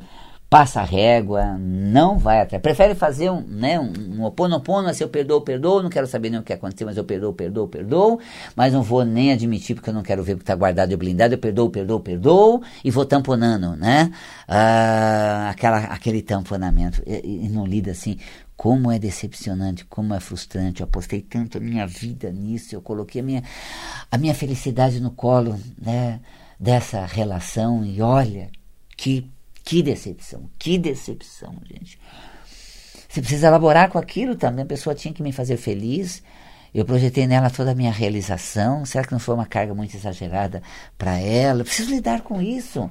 passa 0.54 0.82
a 0.82 0.84
régua, 0.84 1.58
não 1.58 2.20
vai 2.20 2.40
atrás. 2.40 2.62
Prefere 2.62 2.94
fazer 2.94 3.32
um, 3.32 3.42
né, 3.42 3.80
um, 3.80 3.92
um 4.20 4.24
oponopono, 4.24 4.88
assim, 4.88 5.04
eu 5.04 5.10
perdoo, 5.10 5.42
perdoo, 5.42 5.82
não 5.82 5.90
quero 5.90 6.06
saber 6.06 6.30
nem 6.30 6.40
o 6.40 6.44
que 6.44 6.54
aconteceu, 6.54 6.86
mas 6.86 6.96
eu 6.96 7.04
perdoo, 7.04 7.34
perdoo, 7.34 7.68
perdoo, 7.68 8.20
mas 8.56 8.72
não 8.72 8.84
vou 8.84 9.04
nem 9.04 9.32
admitir 9.32 9.74
porque 9.74 9.90
eu 9.90 9.94
não 9.96 10.04
quero 10.04 10.22
ver 10.22 10.34
o 10.34 10.38
que 10.38 10.44
está 10.44 10.54
guardado 10.54 10.92
e 10.92 10.96
blindado, 10.96 11.34
eu 11.34 11.40
perdoo, 11.40 11.72
perdoo, 11.72 12.00
perdoo, 12.00 12.62
e 12.86 12.92
vou 12.92 13.04
tamponando, 13.04 13.76
né? 13.76 14.12
Ah, 14.48 15.50
aquela, 15.50 15.86
aquele 15.86 16.22
tamponamento. 16.22 17.02
E, 17.04 17.46
e 17.46 17.50
não 17.50 17.66
lida 17.66 17.90
assim, 17.90 18.20
como 18.56 18.92
é 18.92 19.00
decepcionante, 19.00 19.84
como 19.86 20.14
é 20.14 20.20
frustrante. 20.20 20.82
Eu 20.82 20.84
apostei 20.84 21.22
tanto 21.22 21.58
a 21.58 21.62
minha 21.62 21.88
vida 21.88 22.32
nisso, 22.32 22.76
eu 22.76 22.82
coloquei 22.84 23.22
a 23.22 23.24
minha, 23.24 23.44
a 24.12 24.20
minha 24.20 24.36
felicidade 24.36 25.00
no 25.00 25.10
colo 25.10 25.60
né, 25.82 26.20
dessa 26.60 27.08
relação 27.08 27.84
e 27.84 28.04
olha 28.04 28.52
que 28.96 29.34
que 29.64 29.82
decepção, 29.82 30.50
que 30.60 30.78
decepção, 30.78 31.56
gente. 31.72 31.98
Você 33.08 33.22
precisa 33.22 33.48
elaborar 33.48 33.90
com 33.90 34.00
aquilo 34.00 34.36
também. 34.36 34.64
A 34.64 34.68
pessoa 34.68 34.96
tinha 34.96 35.14
que 35.14 35.22
me 35.22 35.32
fazer 35.32 35.56
feliz. 35.58 36.24
Eu 36.74 36.84
projetei 36.84 37.28
nela 37.28 37.50
toda 37.50 37.72
a 37.72 37.76
minha 37.76 37.92
realização. 37.92 38.84
Será 38.86 39.06
que 39.06 39.12
não 39.12 39.20
foi 39.20 39.36
uma 39.36 39.46
carga 39.46 39.74
muito 39.76 39.96
exagerada 39.96 40.64
para 40.98 41.20
ela? 41.20 41.62
Eu 41.62 41.66
preciso 41.66 41.92
lidar 41.92 42.22
com 42.22 42.42
isso. 42.42 42.90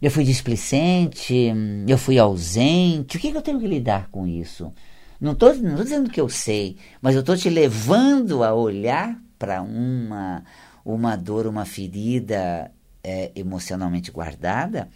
Eu 0.00 0.10
fui 0.10 0.24
displicente, 0.24 1.52
eu 1.86 1.98
fui 1.98 2.18
ausente. 2.18 3.16
O 3.16 3.20
que, 3.20 3.30
que 3.30 3.36
eu 3.36 3.42
tenho 3.42 3.60
que 3.60 3.66
lidar 3.66 4.08
com 4.10 4.26
isso? 4.26 4.72
Não 5.20 5.32
estou 5.32 5.52
dizendo 5.52 6.10
que 6.10 6.20
eu 6.20 6.28
sei, 6.28 6.78
mas 7.00 7.14
eu 7.14 7.20
estou 7.20 7.36
te 7.36 7.48
levando 7.48 8.42
a 8.42 8.54
olhar 8.54 9.18
para 9.38 9.62
uma, 9.62 10.42
uma 10.84 11.14
dor, 11.14 11.46
uma 11.46 11.64
ferida 11.64 12.70
é, 13.02 13.30
emocionalmente 13.34 14.10
guardada 14.10 14.88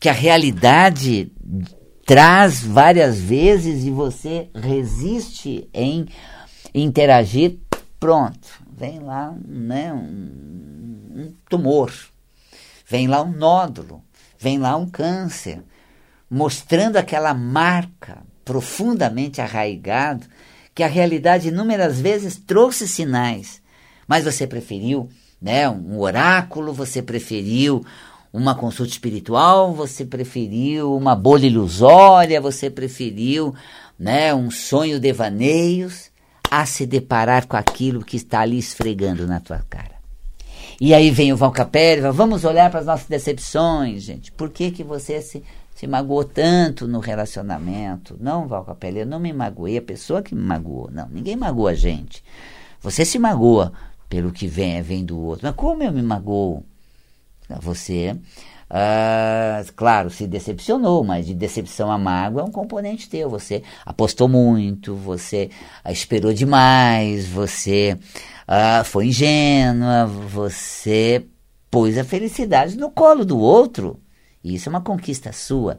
que 0.00 0.08
a 0.08 0.12
realidade 0.12 1.30
traz 2.06 2.62
várias 2.62 3.20
vezes 3.20 3.84
e 3.84 3.90
você 3.90 4.48
resiste 4.54 5.68
em 5.74 6.08
interagir, 6.74 7.58
pronto, 8.00 8.48
vem 8.72 8.98
lá 8.98 9.34
né, 9.46 9.92
um, 9.92 11.12
um 11.14 11.34
tumor, 11.50 11.92
vem 12.88 13.06
lá 13.06 13.22
um 13.22 13.30
nódulo, 13.30 14.02
vem 14.38 14.58
lá 14.58 14.74
um 14.74 14.88
câncer, 14.88 15.62
mostrando 16.30 16.96
aquela 16.96 17.34
marca 17.34 18.22
profundamente 18.42 19.40
arraigado 19.40 20.26
que 20.74 20.82
a 20.82 20.88
realidade 20.88 21.48
inúmeras 21.48 22.00
vezes 22.00 22.36
trouxe 22.36 22.88
sinais, 22.88 23.60
mas 24.08 24.24
você 24.24 24.46
preferiu 24.46 25.10
né, 25.40 25.68
um 25.68 25.98
oráculo, 25.98 26.72
você 26.72 27.02
preferiu 27.02 27.84
uma 28.32 28.54
consulta 28.54 28.92
espiritual, 28.92 29.72
você 29.74 30.04
preferiu 30.04 30.96
uma 30.96 31.16
bolha 31.16 31.46
ilusória, 31.46 32.40
você 32.40 32.70
preferiu 32.70 33.54
né, 33.98 34.34
um 34.34 34.50
sonho 34.50 35.00
devaneios 35.00 36.10
a 36.50 36.64
se 36.64 36.86
deparar 36.86 37.46
com 37.46 37.56
aquilo 37.56 38.04
que 38.04 38.16
está 38.16 38.40
ali 38.40 38.58
esfregando 38.58 39.26
na 39.26 39.40
tua 39.40 39.64
cara. 39.68 40.00
E 40.80 40.94
aí 40.94 41.10
vem 41.10 41.32
o 41.32 41.36
Val 41.36 41.52
Capelli, 41.52 42.00
vamos 42.10 42.44
olhar 42.44 42.70
para 42.70 42.80
as 42.80 42.86
nossas 42.86 43.06
decepções, 43.06 44.02
gente. 44.02 44.32
Por 44.32 44.48
que, 44.48 44.70
que 44.70 44.82
você 44.82 45.20
se, 45.20 45.42
se 45.74 45.86
magoou 45.86 46.24
tanto 46.24 46.88
no 46.88 47.00
relacionamento? 47.00 48.16
Não, 48.18 48.48
Val 48.48 48.64
Capelli, 48.64 49.00
eu 49.00 49.06
não 49.06 49.20
me 49.20 49.32
magoei, 49.32 49.76
a 49.76 49.82
pessoa 49.82 50.22
que 50.22 50.34
me 50.34 50.42
magoou. 50.42 50.88
Não, 50.90 51.06
ninguém 51.08 51.36
magoa 51.36 51.72
a 51.72 51.74
gente. 51.74 52.24
Você 52.80 53.04
se 53.04 53.18
magoa 53.18 53.72
pelo 54.08 54.32
que 54.32 54.46
vem, 54.46 54.80
vem 54.80 55.04
do 55.04 55.20
outro. 55.20 55.46
Mas 55.46 55.54
como 55.54 55.82
eu 55.82 55.92
me 55.92 56.02
magoo? 56.02 56.64
Você, 57.60 58.16
uh, 58.70 59.72
claro, 59.74 60.10
se 60.10 60.26
decepcionou, 60.26 61.02
mas 61.02 61.26
de 61.26 61.34
decepção 61.34 61.90
a 61.90 61.98
mágoa 61.98 62.42
é 62.42 62.44
um 62.44 62.50
componente 62.50 63.08
teu. 63.08 63.30
Você 63.30 63.62
apostou 63.84 64.28
muito, 64.28 64.94
você 64.94 65.50
uh, 65.84 65.90
esperou 65.90 66.32
demais, 66.32 67.26
você 67.26 67.98
uh, 68.46 68.84
foi 68.84 69.06
ingênua, 69.06 70.06
você 70.06 71.26
pôs 71.70 71.96
a 71.96 72.04
felicidade 72.04 72.76
no 72.76 72.90
colo 72.90 73.24
do 73.24 73.38
outro. 73.38 74.00
Isso 74.42 74.68
é 74.68 74.70
uma 74.70 74.80
conquista 74.80 75.32
sua. 75.32 75.78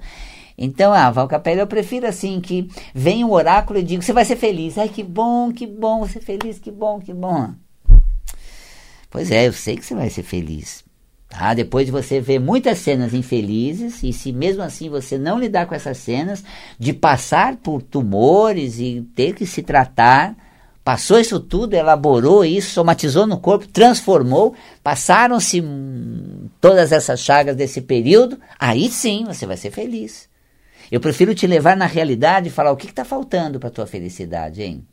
Então, 0.57 0.93
ah, 0.93 1.09
Val 1.09 1.27
Capella, 1.27 1.61
eu 1.61 1.67
prefiro 1.67 2.05
assim 2.05 2.39
que 2.39 2.69
venha 2.93 3.25
um 3.25 3.31
oráculo 3.31 3.79
e 3.79 3.83
diga, 3.83 4.01
você 4.01 4.13
vai 4.13 4.23
ser 4.23 4.35
feliz. 4.35 4.77
Ai, 4.77 4.89
que 4.89 5.03
bom, 5.03 5.51
que 5.51 5.65
bom, 5.65 5.99
você 5.99 6.19
feliz, 6.19 6.59
que 6.59 6.69
bom, 6.69 6.99
que 6.99 7.13
bom. 7.13 7.53
Pois 9.09 9.31
é, 9.31 9.47
eu 9.47 9.53
sei 9.53 9.75
que 9.75 9.83
você 9.83 9.95
vai 9.95 10.09
ser 10.09 10.23
feliz. 10.23 10.83
Tá? 11.31 11.53
Depois 11.53 11.85
de 11.85 11.91
você 11.91 12.19
ver 12.19 12.39
muitas 12.39 12.77
cenas 12.77 13.13
infelizes, 13.13 14.03
e 14.03 14.11
se 14.11 14.31
mesmo 14.31 14.61
assim 14.61 14.89
você 14.89 15.17
não 15.17 15.39
lidar 15.39 15.65
com 15.65 15.73
essas 15.73 15.97
cenas, 15.97 16.43
de 16.77 16.93
passar 16.93 17.55
por 17.55 17.81
tumores 17.81 18.77
e 18.79 19.07
ter 19.15 19.33
que 19.33 19.45
se 19.45 19.63
tratar, 19.63 20.35
passou 20.83 21.19
isso 21.19 21.39
tudo, 21.39 21.73
elaborou 21.73 22.45
isso, 22.45 22.71
somatizou 22.71 23.25
no 23.25 23.39
corpo, 23.39 23.67
transformou, 23.67 24.53
passaram-se 24.83 25.63
todas 26.59 26.91
essas 26.91 27.21
chagas 27.21 27.55
desse 27.55 27.81
período, 27.81 28.37
aí 28.59 28.89
sim 28.89 29.23
você 29.25 29.45
vai 29.45 29.55
ser 29.57 29.71
feliz. 29.71 30.29
Eu 30.91 30.99
prefiro 30.99 31.33
te 31.33 31.47
levar 31.47 31.77
na 31.77 31.85
realidade 31.85 32.49
e 32.49 32.51
falar 32.51 32.71
o 32.71 32.77
que 32.77 32.87
está 32.87 33.05
faltando 33.05 33.59
para 33.59 33.69
a 33.69 33.71
tua 33.71 33.87
felicidade, 33.87 34.61
hein? 34.61 34.85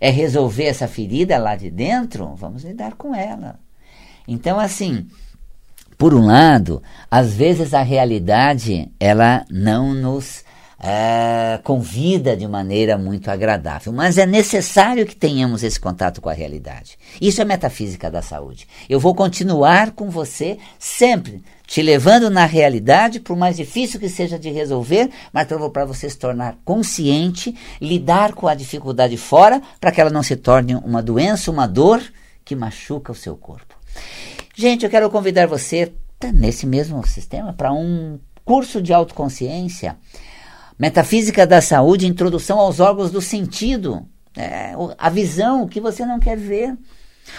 é 0.00 0.10
resolver 0.10 0.64
essa 0.64 0.86
ferida 0.86 1.38
lá 1.38 1.56
de 1.56 1.70
dentro, 1.70 2.34
vamos 2.34 2.64
lidar 2.64 2.94
com 2.94 3.14
ela. 3.14 3.58
Então, 4.28 4.58
assim, 4.58 5.06
por 5.96 6.14
um 6.14 6.26
lado, 6.26 6.82
às 7.10 7.34
vezes 7.34 7.72
a 7.72 7.82
realidade 7.82 8.90
ela 9.00 9.44
não 9.50 9.94
nos 9.94 10.44
é, 10.78 11.58
convida 11.64 12.36
de 12.36 12.46
maneira 12.46 12.98
muito 12.98 13.30
agradável, 13.30 13.92
mas 13.92 14.18
é 14.18 14.26
necessário 14.26 15.06
que 15.06 15.16
tenhamos 15.16 15.62
esse 15.62 15.80
contato 15.80 16.20
com 16.20 16.28
a 16.28 16.34
realidade. 16.34 16.98
Isso 17.20 17.40
é 17.40 17.44
metafísica 17.44 18.10
da 18.10 18.20
saúde. 18.20 18.68
Eu 18.88 19.00
vou 19.00 19.14
continuar 19.14 19.92
com 19.92 20.10
você 20.10 20.58
sempre 20.78 21.42
te 21.66 21.82
levando 21.82 22.30
na 22.30 22.44
realidade, 22.44 23.18
por 23.18 23.36
mais 23.36 23.56
difícil 23.56 23.98
que 23.98 24.08
seja 24.08 24.38
de 24.38 24.50
resolver, 24.50 25.10
mas 25.32 25.48
vou 25.48 25.70
para 25.70 25.84
você 25.84 26.08
se 26.08 26.16
tornar 26.16 26.56
consciente, 26.64 27.56
lidar 27.80 28.34
com 28.34 28.46
a 28.46 28.54
dificuldade 28.54 29.16
fora, 29.16 29.60
para 29.80 29.90
que 29.90 30.00
ela 30.00 30.10
não 30.10 30.22
se 30.22 30.36
torne 30.36 30.76
uma 30.76 31.02
doença, 31.02 31.50
uma 31.50 31.66
dor 31.66 32.00
que 32.44 32.54
machuca 32.54 33.10
o 33.10 33.16
seu 33.16 33.36
corpo. 33.36 33.74
Gente, 34.58 34.84
eu 34.84 34.90
quero 34.90 35.10
convidar 35.10 35.46
você, 35.46 35.92
tá 36.18 36.32
nesse 36.32 36.66
mesmo 36.66 37.06
sistema, 37.06 37.52
para 37.52 37.74
um 37.74 38.18
curso 38.42 38.80
de 38.80 38.90
autoconsciência 38.90 39.98
Metafísica 40.78 41.46
da 41.46 41.60
saúde, 41.60 42.06
introdução 42.06 42.58
aos 42.58 42.80
órgãos 42.80 43.10
do 43.10 43.20
sentido. 43.22 44.06
É, 44.36 44.74
a 44.98 45.08
visão, 45.08 45.62
o 45.62 45.68
que 45.68 45.80
você 45.80 46.04
não 46.04 46.20
quer 46.20 46.36
ver. 46.36 46.76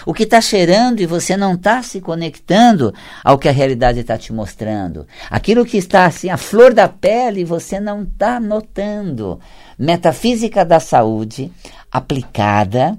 O 0.04 0.12
que 0.12 0.24
está 0.24 0.40
cheirando 0.40 1.00
e 1.00 1.06
você 1.06 1.36
não 1.36 1.54
está 1.54 1.82
se 1.82 2.00
conectando 2.00 2.92
ao 3.24 3.38
que 3.38 3.48
a 3.48 3.52
realidade 3.52 4.00
está 4.00 4.18
te 4.18 4.32
mostrando. 4.32 5.06
Aquilo 5.30 5.64
que 5.64 5.76
está 5.76 6.04
assim, 6.04 6.28
a 6.28 6.36
flor 6.36 6.74
da 6.74 6.88
pele, 6.88 7.44
você 7.44 7.78
não 7.78 8.02
está 8.02 8.40
notando. 8.40 9.40
Metafísica 9.78 10.64
da 10.64 10.80
saúde 10.80 11.50
aplicada 11.90 12.98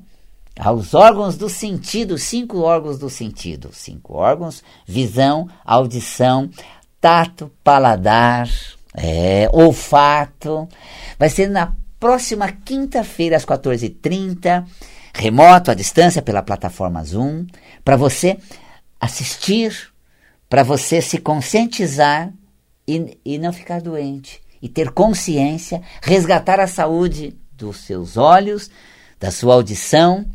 aos 0.59 0.93
órgãos 0.93 1.37
do 1.37 1.47
sentido, 1.47 2.17
cinco 2.17 2.59
órgãos 2.59 2.99
do 2.99 3.09
sentido. 3.09 3.69
Cinco 3.71 4.15
órgãos: 4.15 4.61
visão, 4.85 5.47
audição, 5.63 6.49
tato, 6.99 7.49
paladar, 7.63 8.49
é, 8.93 9.49
olfato. 9.53 10.67
Vai 11.17 11.29
ser 11.29 11.49
na 11.49 11.73
próxima 11.97 12.51
quinta-feira, 12.51 13.37
às 13.37 13.45
14h30, 13.45 14.65
remoto, 15.13 15.71
à 15.71 15.73
distância, 15.73 16.21
pela 16.21 16.43
plataforma 16.43 17.03
Zoom, 17.05 17.45
para 17.83 17.95
você 17.95 18.37
assistir, 18.99 19.89
para 20.49 20.63
você 20.63 21.01
se 21.01 21.19
conscientizar 21.19 22.33
e, 22.85 23.17
e 23.23 23.37
não 23.37 23.53
ficar 23.53 23.79
doente. 23.81 24.41
E 24.61 24.67
ter 24.67 24.91
consciência, 24.91 25.81
resgatar 26.01 26.59
a 26.59 26.67
saúde 26.67 27.33
dos 27.53 27.77
seus 27.77 28.17
olhos, 28.17 28.69
da 29.17 29.31
sua 29.31 29.53
audição, 29.53 30.25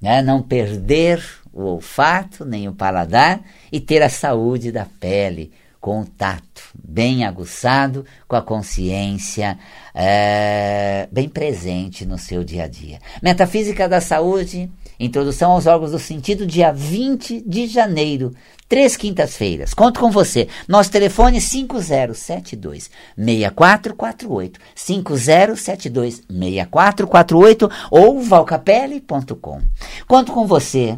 né? 0.00 0.22
não 0.22 0.42
perder 0.42 1.22
o 1.52 1.62
olfato 1.62 2.44
nem 2.44 2.68
o 2.68 2.72
paladar 2.72 3.40
e 3.72 3.80
ter 3.80 4.02
a 4.02 4.08
saúde 4.08 4.70
da 4.70 4.86
pele, 4.98 5.52
com 5.80 6.02
o 6.02 6.04
tato 6.04 6.62
bem 6.74 7.24
aguçado, 7.24 8.04
com 8.28 8.36
a 8.36 8.42
consciência 8.42 9.58
é, 9.94 11.08
bem 11.10 11.28
presente 11.28 12.04
no 12.04 12.18
seu 12.18 12.44
dia 12.44 12.64
a 12.64 12.68
dia. 12.68 12.98
Metafísica 13.22 13.88
da 13.88 14.00
Saúde, 14.00 14.70
Introdução 15.00 15.52
aos 15.52 15.66
órgãos 15.66 15.92
do 15.92 15.98
sentido, 15.98 16.46
dia 16.46 16.70
20 16.70 17.40
de 17.46 17.66
janeiro, 17.66 18.34
três 18.70 18.96
quintas-feiras. 18.96 19.74
Conto 19.74 19.98
com 19.98 20.12
você. 20.12 20.46
Nosso 20.68 20.92
telefone 20.92 21.40
5072 21.40 22.88
6448 23.16 24.60
5072 24.76 26.22
6448 26.30 27.68
ou 27.90 28.20
valcapelli.com. 28.20 29.60
Conto 30.06 30.32
com 30.32 30.46
você 30.46 30.96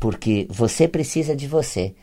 porque 0.00 0.48
você 0.50 0.88
precisa 0.88 1.36
de 1.36 1.46
você 1.46 1.94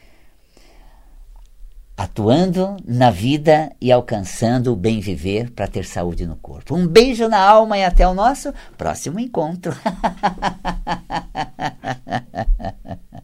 atuando 1.97 2.77
na 2.85 3.11
vida 3.11 3.69
e 3.81 3.91
alcançando 3.91 4.71
o 4.71 4.77
bem 4.77 5.01
viver 5.01 5.51
para 5.51 5.67
ter 5.67 5.85
saúde 5.85 6.25
no 6.25 6.37
corpo. 6.37 6.73
Um 6.73 6.87
beijo 6.87 7.27
na 7.27 7.37
alma 7.37 7.77
e 7.77 7.83
até 7.83 8.07
o 8.07 8.13
nosso 8.13 8.53
próximo 8.77 9.19
encontro. 9.19 9.75